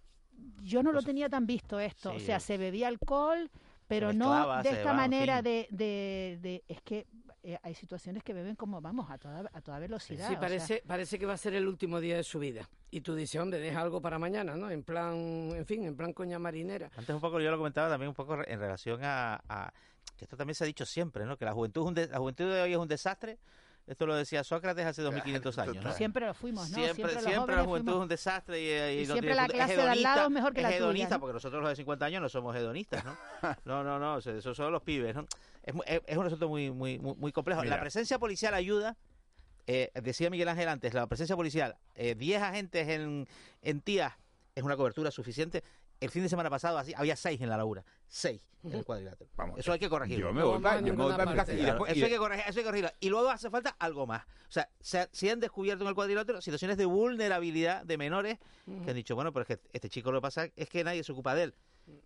[0.62, 2.12] yo no lo tenía tan visto esto.
[2.14, 2.40] o sea, eh.
[2.40, 3.50] se bebía alcohol,
[3.86, 7.06] pero no de esta manera de, de, de- Es que
[7.42, 10.26] eh, hay situaciones que beben como, vamos, a toda, a toda velocidad.
[10.28, 12.68] Sí, o sea, parece, parece que va a ser el último día de su vida.
[12.90, 14.70] Y tú dices, hombre, deja algo para mañana, ¿no?
[14.70, 16.90] En plan, en fin, en plan coña marinera.
[16.96, 19.72] Antes un poco yo lo comentaba también un poco en relación a, a-
[20.16, 21.36] que esto también se ha dicho siempre, ¿no?
[21.36, 23.38] Que la juventud es un de- la juventud de hoy es un desastre.
[23.86, 25.92] Esto lo decía Sócrates hace 2500 años, ¿no?
[25.92, 26.76] siempre lo fuimos, ¿no?
[26.76, 28.64] Siempre, siempre, jóvenes la juventud fuimos- es un desastre y,
[29.00, 30.62] y Y no siempre tiene la clase es de al hedonista, lado es mejor que
[30.62, 31.20] la es tuya, hedonista, ¿no?
[31.20, 33.16] porque nosotros los de 50 años no somos hedonistas, ¿no?
[33.64, 35.26] No, no, no, eso eso son los pibes, ¿no?
[35.64, 35.74] Es,
[36.06, 37.62] es, un asunto muy, muy, muy, muy complejo.
[37.62, 37.74] Mira.
[37.76, 38.96] La presencia policial ayuda.
[39.66, 43.26] eh, decía Miguel Ángel antes, la presencia policial, eh, 10 agentes en,
[43.62, 44.12] en Tías
[44.54, 45.62] es una cobertura suficiente.
[46.02, 47.84] El fin de semana pasado así, había 6 en la Laura.
[48.08, 49.28] 6 en el cuadrilátero.
[49.36, 50.28] Vamos, eso hay que corregirlo.
[50.28, 51.92] Yo me voy para, yo me voy ninguna para mi casa y después...
[51.92, 52.90] eso, hay que corregir, eso hay que corregirlo.
[53.00, 54.22] Y luego hace falta algo más.
[54.24, 58.38] O sea, se, se han descubierto en el cuadrilátero situaciones de vulnerabilidad de menores
[58.84, 61.02] que han dicho, bueno, pero es que este chico lo que pasa es que nadie
[61.04, 61.54] se ocupa de él.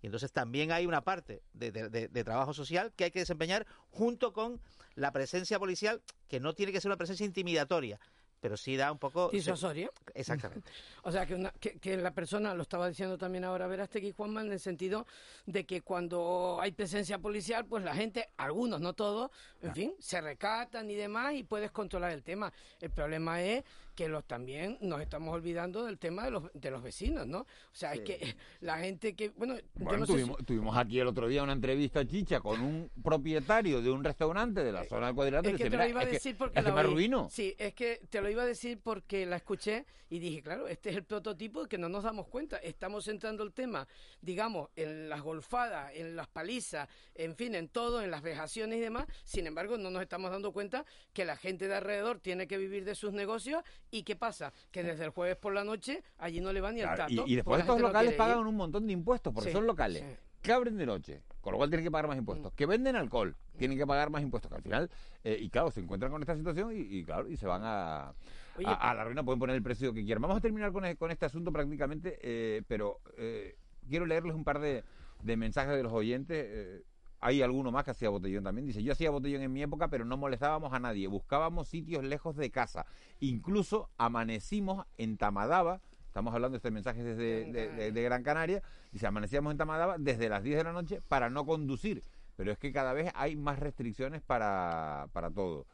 [0.01, 3.19] Y entonces también hay una parte de, de- de- de trabajo social que hay que
[3.19, 4.61] desempeñar junto con
[4.95, 8.01] la presencia policial, que no tiene que ser una presencia intimidatoria,
[8.41, 9.31] pero sí da un poco...
[9.31, 9.91] Disuasoria.
[10.15, 10.71] Exactamente.
[11.03, 14.41] O sea, que, una- que, que la persona, lo estaba diciendo también ahora Verástegui Juanma,
[14.41, 15.07] en el sentido
[15.47, 19.31] de que cuando hay presencia policial, pues la gente, algunos, no todos,
[19.63, 22.53] en fin, se recatan y demás y puedes controlar el tema.
[22.81, 23.63] El problema es
[23.97, 27.41] que los también nos estamos olvidando del tema de los, de los vecinos, ¿no?
[27.41, 31.01] O sea, es que la gente que, bueno, yo no sé si- tuvimos, tuvimos aquí
[31.01, 35.07] el otro día una entrevista chicha con un propietario de un restaurante de la zona
[35.07, 36.75] del cuadrilátero Es que te lo "Mira, iba a que- decir porque es que la
[36.77, 36.87] me oí.
[36.87, 37.29] arruino.
[37.31, 40.91] Sí, es que te lo iba a decir porque la escuché y dije, claro, este
[40.91, 42.59] es el prototipo que no nos damos cuenta.
[42.59, 43.89] Estamos centrando el tema,
[44.21, 48.83] digamos, en las golfadas, en las palizas, en fin, en todo, en las vejaciones y
[48.83, 49.07] demás.
[49.25, 52.85] Sin embargo, no nos estamos dando cuenta que la gente de alrededor tiene que vivir
[52.85, 54.53] de sus negocios y ¿qué pasa?
[54.71, 57.25] Que desde el jueves por la noche allí no le va ni el Claro, tato.
[57.27, 58.47] y, después estos no locales pagan ir.
[58.47, 60.17] un montón de impuestos, porque Sí, son locales sí.
[60.43, 62.53] que abren de noche, con lo cual tienen que pagar más impuestos.
[62.55, 64.51] Que venden alcohol, tienen que pagar más impuestos.
[64.51, 64.91] Que al final,
[65.25, 68.13] eh, y claro, se encuentran con esta situación y, y claro, y se van a,
[68.57, 70.23] Oye, a, a la ruina, pueden poner el precio que quieran.
[70.23, 73.57] Vamos a terminar con, e- con este asunto prácticamente, eh, pero eh,
[73.89, 74.85] quiero leerles un par de,
[75.23, 76.83] de mensajes de los oyentes.
[77.21, 78.67] Hay alguno más que hacía botellón también.
[78.67, 81.07] Dice, yo hacía botellón en mi época, pero no molestábamos a nadie.
[81.09, 82.87] Buscábamos sitios lejos de casa.
[83.21, 85.81] Incluso amanecimos en Tamadaba.
[86.07, 88.63] Estamos hablando de este mensaje desde de, de- de Gran Canaria.
[88.93, 92.03] Dice, amanecíamos en Tamadaba desde las 10 de la noche para no conducir.
[92.37, 95.67] Pero es que cada vez hay más restricciones para, para todo.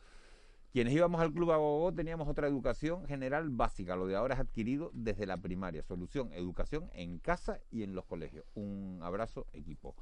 [0.73, 3.95] Quienes íbamos al Club Agogó teníamos otra educación general básica.
[3.95, 5.83] Lo de ahora es adquirido desde la primaria.
[5.83, 8.45] Solución, educación en casa y en los colegios.
[8.55, 9.95] Un abrazo, equipo.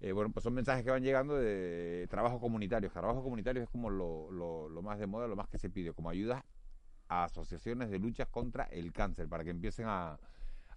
[0.00, 2.90] Eh, bueno, pues son mensajes que van llegando de trabajo comunitario.
[2.90, 5.92] Trabajo comunitario es como lo, lo- lo más de moda, lo más que se pide,
[5.92, 6.42] como ayudas
[7.08, 10.18] a asociaciones de luchas contra el cáncer, para que empiecen a,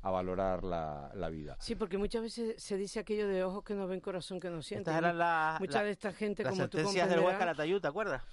[0.01, 1.55] a valorar la, la vida.
[1.59, 4.61] Sí, porque muchas veces se dice aquello de ojos que no ven, corazón que no
[4.61, 4.89] siente.
[4.89, 7.81] Estas eran las Mucha la- de esta gente, como tú sentencias del Huesca comprenderás, Calatayud,
[7.81, 8.23] ¿te acuerdas?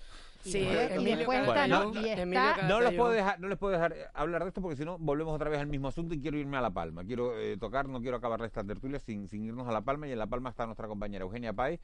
[0.43, 1.93] Sí, Y después ¿no?
[1.95, 2.97] Y está- Emilio No los Calatayud.
[2.97, 5.51] puedo dejar, no les puedo dejar eh, hablar de esto porque si no volvemos otra
[5.51, 7.05] vez al mismo asunto y quiero irme a La Palma.
[7.05, 10.12] Quiero eh, tocar, no quiero acabar esta tertulia sin, sin irnos a La Palma y
[10.12, 11.80] en La Palma está nuestra compañera Eugenia Páez.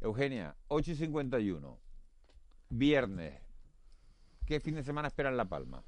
[0.00, 1.78] Eugenia, 8 y 51,
[2.68, 3.40] viernes.
[4.46, 5.82] ¿Qué fin de semana espera en La Palma?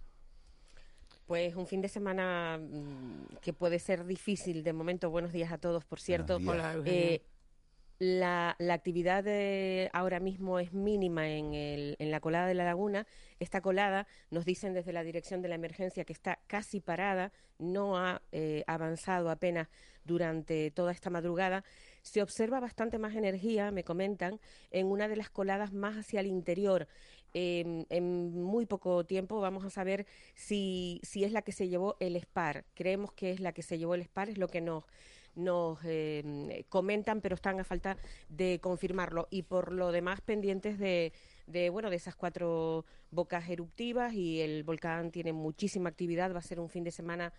[1.27, 4.65] Pues un fin de semana mm, que puede ser difícil.
[4.65, 6.37] De momento, buenos días a todos, por cierto.
[6.37, 7.01] Hola, Eugenia.
[7.01, 7.23] Eh,
[7.99, 13.07] la, actividad de ahora mismo es mínima en, el, en la colada de la laguna.
[13.41, 17.99] Esta colada nos dicen desde la dirección de la emergencia que está casi parada, no
[17.99, 19.69] ha eh, avanzado apenas
[20.05, 21.65] durante toda esta madrugada.
[22.03, 24.41] Se observa bastante más energía, me comentan,
[24.71, 26.87] en una de las coladas más hacia el interior.
[27.35, 31.97] Eh, en muy poco tiempo vamos a saber si, si es la que se llevó
[32.01, 32.65] el SPAR.
[32.75, 34.85] Creemos que es la que se llevó el SPAR, es lo que nos
[35.39, 37.97] nos eh, comentan, pero están a falta
[38.29, 39.29] de confirmarlo.
[39.31, 41.13] Y por lo demás, pendientes de,
[41.47, 46.35] de, bueno, de esas cuatro bocas eruptivas y el volcán tiene muchísima actividad.
[46.35, 47.33] Va a ser un fin de semana,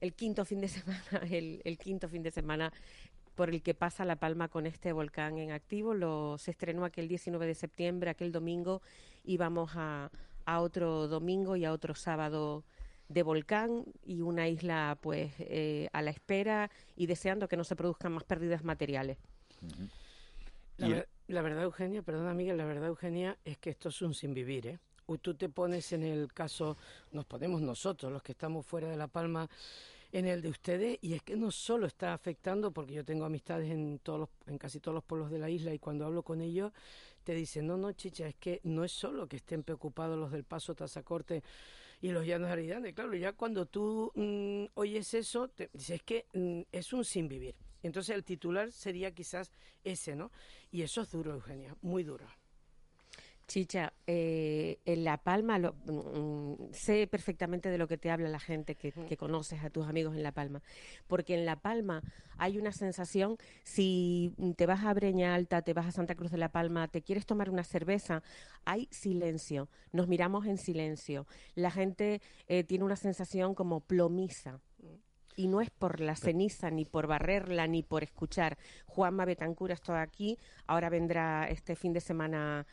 [0.00, 2.72] el quinto fin de semana, el, el quinto fin de semana
[3.34, 5.94] por el que pasa La Palma con este volcán en activo.
[5.94, 8.82] Lo, se estrenó aquel 19 de septiembre, aquel domingo,
[9.24, 10.10] y vamos a,
[10.44, 12.64] a otro domingo y a otro sábado
[13.12, 17.76] de volcán y una isla pues eh, a la espera y deseando que no se
[17.76, 19.18] produzcan más pérdidas materiales.
[20.78, 24.34] La, ver- verdad, Eugenia, perdona, Miguel, la verdad, Eugenia, es que esto es un sin
[24.34, 24.78] vivir, ¿eh?
[25.06, 26.76] O tú te pones en el caso,
[27.10, 29.48] nos ponemos nosotros, los que estamos fuera de La Palma,
[30.12, 33.70] en el de ustedes, y es que no solo está afectando, porque yo tengo amistades
[33.70, 36.40] en, todos los, en casi todos los pueblos de la isla, y cuando hablo con
[36.40, 36.72] ellos,
[37.24, 40.44] te dicen, no, no, chicha, es que no es solo que estén preocupados los del
[40.44, 41.42] Paso Tazacorte
[42.02, 42.92] y los llanos de.
[42.92, 47.28] Claro, ya cuando tú mm, oyes eso, te dices es que mm, es un sin
[47.28, 47.54] vivir.
[47.82, 49.52] Entonces el titular sería quizás
[49.84, 50.30] ese, ¿no?
[50.70, 52.26] Y eso es duro, Eugenia, muy duro.
[53.46, 58.38] Chicha, eh, en La Palma lo- mm, sé perfectamente de lo que te habla la
[58.38, 60.62] gente que, que conoces a tus amigos en La Palma,
[61.06, 62.02] porque en La Palma
[62.38, 66.38] hay una sensación, si te vas a Breña Alta, te vas a Santa Cruz de
[66.38, 68.22] La Palma, te quieres tomar una cerveza,
[68.64, 74.60] hay silencio, nos miramos en silencio, la gente eh, tiene una sensación como plomiza.
[75.34, 78.58] Y no es por la ceniza, ni por barrerla, ni por escuchar.
[78.84, 82.66] Juanma Betancur está aquí, ahora vendrá este fin de semana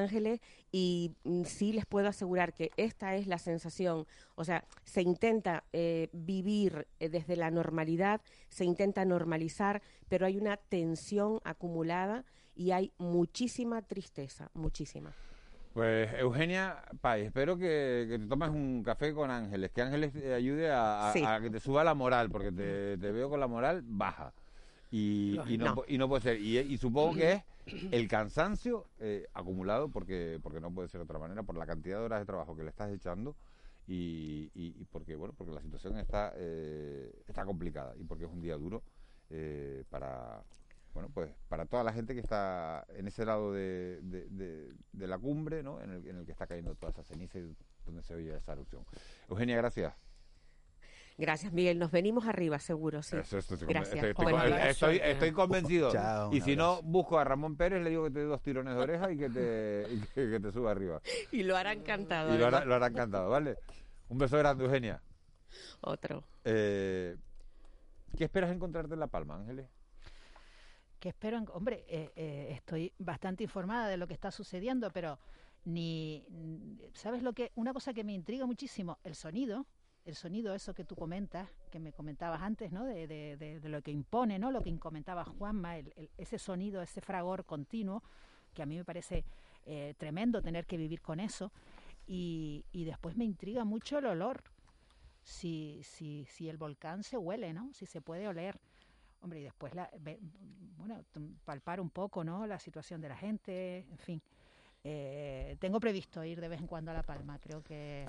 [0.00, 5.02] Ángeles y mm, sí les puedo asegurar que esta es la sensación, o sea, se
[5.02, 12.24] intenta eh, vivir eh, desde la normalidad, se intenta normalizar, pero hay una tensión acumulada
[12.54, 15.12] y hay muchísima tristeza, muchísima.
[15.74, 20.34] Pues Eugenia Páez, espero que, que te tomes un café con Ángeles, que Ángeles te
[20.34, 21.22] ayude a, a- Sí.
[21.24, 24.32] a que te suba la moral, porque te, te veo con la moral baja.
[24.90, 26.40] Y, no, y, no, puede ser.
[26.40, 27.42] Y, supongo que es
[27.92, 31.98] el cansancio eh, acumulado, porque, porque no puede ser de otra manera, por la cantidad
[31.98, 33.36] de horas de trabajo que le estás echando
[33.86, 38.56] y, porque, bueno, porque la situación está, eh, está complicada y porque es un día
[38.56, 38.82] duro
[39.30, 40.42] eh, para,
[40.94, 45.06] bueno, pues para toda la gente que está en ese lado de, de, de, de
[45.06, 45.80] la cumbre, ¿no?
[45.80, 48.52] En el, en el que está cayendo toda esa ceniza y donde se oye esa
[48.52, 48.84] erupción.
[49.28, 50.09] Eugenia, gracias.
[51.20, 51.78] Gracias, Miguel.
[51.78, 53.16] Nos venimos arriba, seguro, sí.
[53.68, 54.02] Gracias.
[54.02, 55.92] Estoy, convencido.
[55.92, 58.74] Chao, y si no, busco a Ramón Pérez, le digo que te dé dos tirones
[58.74, 61.00] de oreja y que te, suba arriba.
[61.30, 62.34] Y lo hará encantado.
[62.34, 63.56] Y lo hará, lo encantado, ¿vale?
[64.08, 65.02] Un beso grande, Eugenia.
[65.82, 66.24] Otro.
[66.44, 67.16] Eh,
[68.16, 69.68] ¿Qué esperas encontrarte en La Palma, Ángeles?
[70.98, 71.38] ¿Qué espero?
[71.52, 75.18] Hombre, eh, eh, estoy bastante informada de lo que está sucediendo, pero
[75.66, 76.24] ni...
[76.94, 77.52] ¿Sabes lo que?
[77.56, 79.66] Una cosa que me intriga muchísimo, el sonido
[80.04, 82.84] el sonido, eso que tú comentas, que me comentabas antes, ¿no?
[82.84, 84.50] De, de, lo que impone, ¿no?
[84.50, 88.02] Lo que comentaba Juanma, el, ese sonido, ese fragor continuo,
[88.54, 89.24] que a mí me parece
[89.66, 91.52] eh, tremendo tener que vivir con eso.
[92.06, 94.42] Y, y, después me intriga mucho el olor,
[95.22, 97.72] si, si, si el volcán se huele, ¿no?
[97.72, 98.58] Si se puede oler.
[99.22, 99.90] Hombre, y después, la,
[100.78, 101.04] bueno,
[101.44, 102.46] palpar un poco, ¿no?
[102.46, 104.22] La situación de la gente, en fin
[104.82, 108.06] eh, tengo previsto ir de vez en cuando a La Palma, creo que...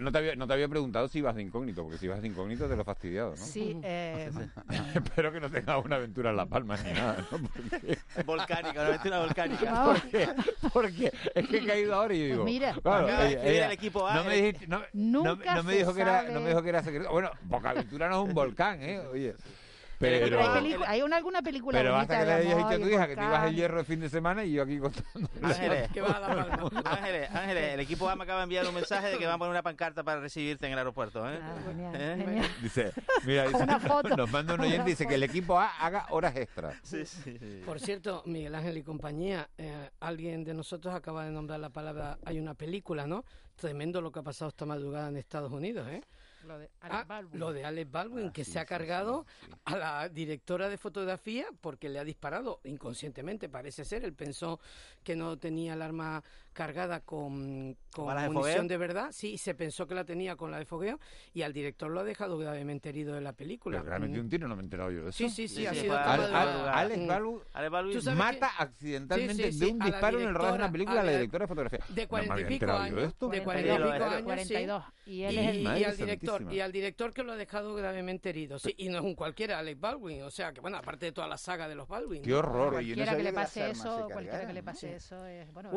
[0.00, 2.28] No, te había, no, te había, preguntado si ibas de incógnito, porque si ibas de
[2.28, 3.36] incógnito te lo he fastidiado, ¿no?
[3.36, 4.30] Sí, eh...
[4.94, 7.38] Espero que no tengas una aventura en La Palma ni nada, ¿no?
[7.70, 7.98] Porque...
[8.24, 9.84] Volcánica, una aventura volcánica.
[9.84, 10.28] Porque,
[10.72, 12.44] porque es que he caído ahora y pues digo...
[12.44, 14.54] Mira, claro, el equipo A, no me,
[14.94, 17.10] Nunca no, me dijo que era, no me dijo que era secreto.
[17.10, 19.00] Bueno, Bocaventura no es un volcán, ¿eh?
[19.00, 19.34] Oye...
[19.98, 20.40] Pero,
[20.86, 23.16] hay, una, alguna película pero bonita basta que le hayas dicho a tu hija que
[23.16, 25.30] te ibas el hierro el fin de semana y yo aquí contando.
[25.42, 25.90] Ángeles.
[26.84, 29.38] Ángeles, Ángeles, el equipo A me acaba de enviar un mensaje de que van a
[29.38, 31.28] poner una pancarta para recibirte en el aeropuerto.
[31.30, 31.38] ¿eh?
[31.40, 32.42] Ah, genial, ¿Eh?
[32.62, 32.92] Dice,
[33.24, 33.66] mira, dice,
[34.16, 36.76] nos manda un oyente dice que el equipo A haga horas extras.
[36.82, 37.38] Sí, sí.
[37.64, 42.18] Por cierto, Miguel Ángel y compañía, eh, alguien de nosotros acaba de nombrar la palabra,
[42.24, 43.24] hay una película, ¿no?
[43.56, 46.02] Tremendo lo que ha pasado esta madrugada en Estados Unidos, ¿eh?
[46.46, 47.40] Lo de Alex ah, Baldwin.
[47.40, 49.26] De Baldwin, que ah, se ha cargado
[49.64, 54.04] a la directora de fotografía porque le ha disparado inconscientemente, parece ser.
[54.04, 54.60] Él pensó
[55.02, 56.22] que no tenía el arma
[56.56, 60.64] cargada con, con munición de, verdad, sí, se pensó que la tenía con la de
[60.64, 60.98] fogueo
[61.34, 63.78] y al director lo ha dejado gravemente herido de la película.
[63.78, 64.22] Pero realmente mm.
[64.22, 65.18] un tiro, no me he enterado yo de eso.
[65.18, 65.94] Sí, sí, sí, ha sido...
[65.94, 67.06] Alex mm.
[67.06, 67.42] Balu
[68.16, 71.48] mata accidentalmente de un disparo en el radar de una película a la, directora de
[71.48, 71.80] fotografía.
[71.90, 73.14] De cuarenta y pico años.
[73.30, 75.60] De cuarenta y pico años, Y, él es el...
[75.62, 78.58] y, al director, y al director que lo ha dejado gravemente herido.
[78.58, 80.22] Sí, y no es un cualquiera, Alex Baldwin.
[80.22, 82.22] O sea, que bueno, aparte de toda la saga de los Baldwin.
[82.22, 82.72] Qué horror.
[82.72, 85.52] Cualquiera, que le, pase eso, cualquiera que le pase eso es...
[85.52, 85.70] Bueno,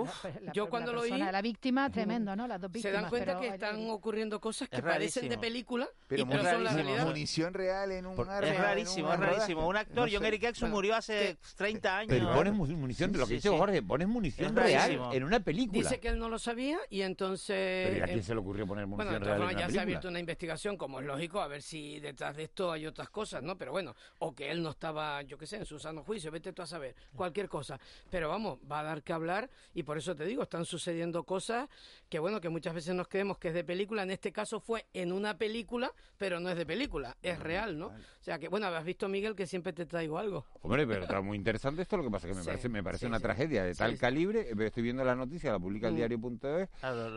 [0.54, 2.48] yo cuando lo oí, la víctima, tremendo, ¿no?
[2.48, 2.96] Las dos víctimas.
[2.96, 6.26] Se dan cuenta pero, que están oye, ocurriendo cosas que parecen de película, pero, y
[6.26, 7.06] pero son la realidad.
[7.06, 8.48] Munición real en un Por, arma.
[8.48, 9.68] Es rarísimo, es rarísimo.
[9.68, 11.56] Un actor, no John Eric Jackson, murió hace ¿Qué?
[11.56, 12.10] 30 años.
[12.10, 15.82] Pero pones munición, lo que dice Jorge, pones munición real en una película.
[15.82, 17.90] Dice que él no lo sabía y entonces...
[17.92, 19.68] Pero ¿a quién eh, se le ocurrió poner munición real en una película?
[19.68, 22.72] ya se ha abierto una investigación, como es lógico, a ver si detrás de esto
[22.72, 23.58] hay otras cosas, ¿no?
[23.58, 26.54] Pero bueno, o que él no estaba, yo qué sé, en su sano juicio, vete
[26.54, 27.80] tú a saber, cualquier cosa.
[28.10, 31.24] Pero vamos, va a dar que hablar y por eso te digo, está están sucediendo
[31.24, 31.70] cosas
[32.10, 34.04] que, bueno, que muchas veces nos creemos que es de película.
[34.04, 37.80] En este caso fue en una película, pero no es de película, es mm, real,
[37.80, 37.88] ¿no?
[37.88, 40.46] O sea que, bueno, has visto, Miguel, que siempre te traigo algo.
[40.62, 43.08] Hombre, pero está muy interesante esto, lo que pasa es que me parece, me parece
[43.08, 44.50] una tragedia de tal calibre.
[44.60, 45.98] Estoy viendo la noticia, la publica el mm.
[45.98, 46.70] diario.es,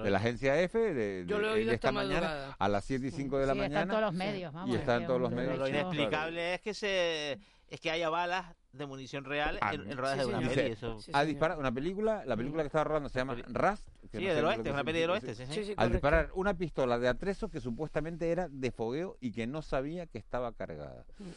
[0.05, 2.69] de la agencia EFE, de, de, Yo lo he eh, oído esta, esta mañana, a
[2.69, 3.81] las 7 y 5 de la mañana.
[3.81, 5.59] están todos los todos los medios.
[5.59, 7.39] Lo inexplicable es que se
[7.69, 10.55] es que haya balas de munición real ah, en, en, rodaje sí, de una ah,
[10.55, 10.79] señor.
[10.79, 11.13] peli.
[11.13, 13.87] Ha disparado una película, la película que estaba rodando se llama Rust.
[14.11, 15.35] Sí, no del oeste, es una peli del oeste.
[15.35, 19.63] Sí, al disparar una pistola de atrezo que supuestamente era de fogueo y que no
[19.63, 21.05] sabía que estaba cargada.
[21.19, 21.31] Mm.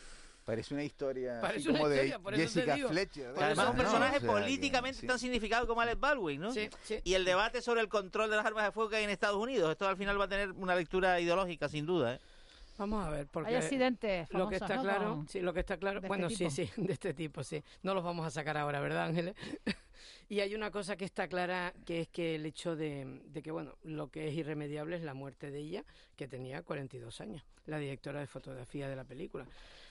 [0.45, 3.33] Parece una historia como historia, de Jessica Fletcher.
[3.35, 6.53] Además, un personaje políticamente tan significado como Alec Baldwin, ¿no?
[7.03, 9.41] Y el debate sobre el control de las armas de fuego que hay en Estados
[9.41, 9.71] Unidos.
[9.71, 12.15] Esto al final va a tener una lectura ideológica, sin duda.
[12.15, 12.19] ¿eh?
[12.77, 14.83] Vamos a ver, porque hay accidentes famosos, lo que está ¿no?
[14.83, 17.63] claro, sí, lo que está claro, este bueno, este sí, sí, de este tipo, sí.
[17.83, 19.35] No los vamos a sacar ahora, ¿verdad, Ángeles?
[20.29, 23.51] y hay una cosa que está clara, que es que el hecho de, de, que,
[23.51, 25.85] bueno, lo que es irremediable es la muerte de ella,
[26.17, 29.45] que tenía 42 años, la directora de fotografía de la película.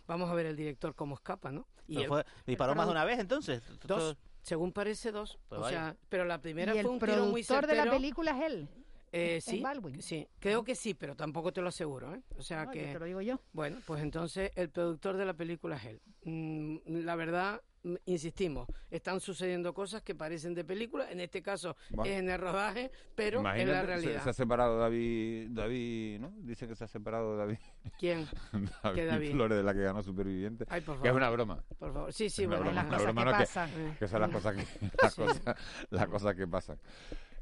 [0.06, 1.66] Vamos a ver el director cómo escapa, ¿no?
[1.88, 2.24] Y, él, fue,
[2.56, 3.62] paró más de una vez, entonces.
[3.86, 4.16] Dos.
[4.42, 5.38] Según parece, dos.
[5.48, 7.60] Pues o sea, pero la primera ¿Y fue un tiro muy certero.
[7.60, 8.68] El productor de la película es él.
[9.16, 10.02] Eh, sí, Baldwin.
[10.02, 12.12] sí, creo que sí, pero tampoco te lo aseguro.
[12.12, 12.22] ¿eh?
[12.36, 13.40] O sea no, que, te lo digo yo.
[13.52, 16.02] Bueno, pues entonces el productor de la película es él.
[16.24, 21.76] Mm, la verdad, mm, insistimos, están sucediendo cosas que parecen de película, en este caso
[22.02, 24.18] es en el rodaje, pero en la realidad.
[24.18, 26.32] Se, se, ha separado David, David, ¿no?
[26.38, 27.58] Dice que se ha separado David.
[28.00, 28.26] ¿Quién?
[28.82, 30.64] David, ¿Qué Flores, de la que ganó Superviviente.
[30.68, 31.06] Ay, por favor.
[31.06, 31.64] Es una broma.
[31.78, 33.70] Por favor, sí, sí, bueno, broma, las cosas broma, que no pasan.
[33.70, 34.32] Que, que, son las mm.
[34.32, 34.66] cosas que,
[35.02, 35.56] las, cosas,
[35.90, 36.78] las cosas que pasan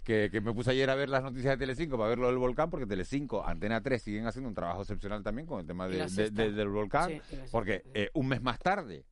[0.05, 2.39] que, que, me puse ayer a ver las noticias de Telecinco para ver lo del
[2.39, 6.31] volcán, porque Telecinco, Antena 3 siguen haciendo un trabajo excepcional también con el tema de,
[6.31, 9.05] del volcán, porque eh, un mes más tarde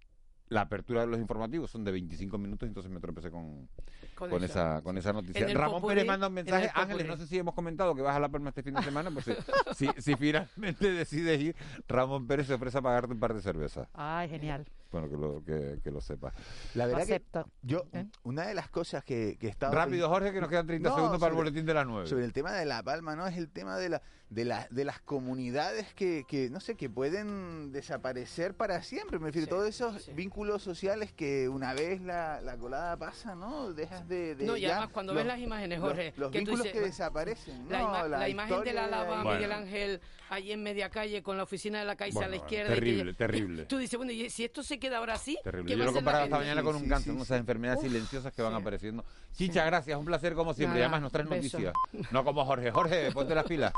[0.50, 3.68] la apertura de los informativos son de 25 minutos, entonces me tropecé con,
[4.16, 5.46] con, esa, con esa noticia.
[5.54, 6.68] Ramón Pérez manda un mensaje.
[6.74, 9.12] Ángeles, no sé si hemos comentado que vas a La Palma este fin de semana,
[9.12, 9.36] pues eh,
[9.76, 13.88] si, si, finalmente decides ir, Ramón Pérez se ofrece a pagarte un par de cervezas.
[13.94, 14.66] Ay, genial.
[14.90, 16.34] Bueno, que lo, que, que lo sepas.
[16.74, 17.48] La verdad que acepto.
[17.62, 17.84] yo,
[18.24, 19.72] una de las cosas que, que estaba...
[19.74, 22.08] Rápido, Jorge, que nos quedan 30 No, segundos para el sobre- boletín de las 9.
[22.08, 23.26] Sobre el tema de La Palma, ¿no?
[23.26, 26.88] Es el tema de, la, de, la, de las comunidades que, que, no sé, que
[26.88, 29.18] pueden desaparecer para siempre.
[29.18, 33.72] Me refiero, todos esos vínculos sociales que una vez la, la colada pasa, ¿no?
[33.72, 34.36] Dejas de...
[34.36, 36.44] de No, y ya además cuando los- ves las imágenes, los- Jorge, Los, que tú
[36.44, 37.88] vínculos dices, que desaparecen, La, ¿no?
[37.88, 39.32] ima- la imagen de la lava Bueno.
[39.32, 40.00] Miguel Ángel
[40.30, 42.70] allí en media calle con la oficina de la Caixa a la izquierda.
[42.72, 43.64] y que- terrible, terrible.
[43.66, 45.72] Tú dices, bueno, y si esto se queda ahora así, Terrible.
[45.72, 48.52] ¿qué Yo lo comparaba esta mañana con un cáncer, esas enfermedades Uf, silenciosas que van
[48.54, 48.60] sí.
[48.60, 49.04] apareciendo.
[49.32, 50.78] Chicha, gracias, un placer como siempre.
[50.78, 51.74] Y Nada, además nos traes noticias.
[52.12, 52.70] No como Jorge.
[52.70, 53.72] Jorge, ponte las pilas.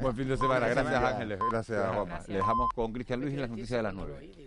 [0.00, 0.68] Buen fin de semana.
[0.68, 1.02] Gracias.
[1.02, 1.38] Ángeles.
[1.50, 2.04] Gracias, Juanma.
[2.04, 2.28] Gracias.
[2.28, 4.30] Le dejamos con Cristian Luis y las noticias de las 9.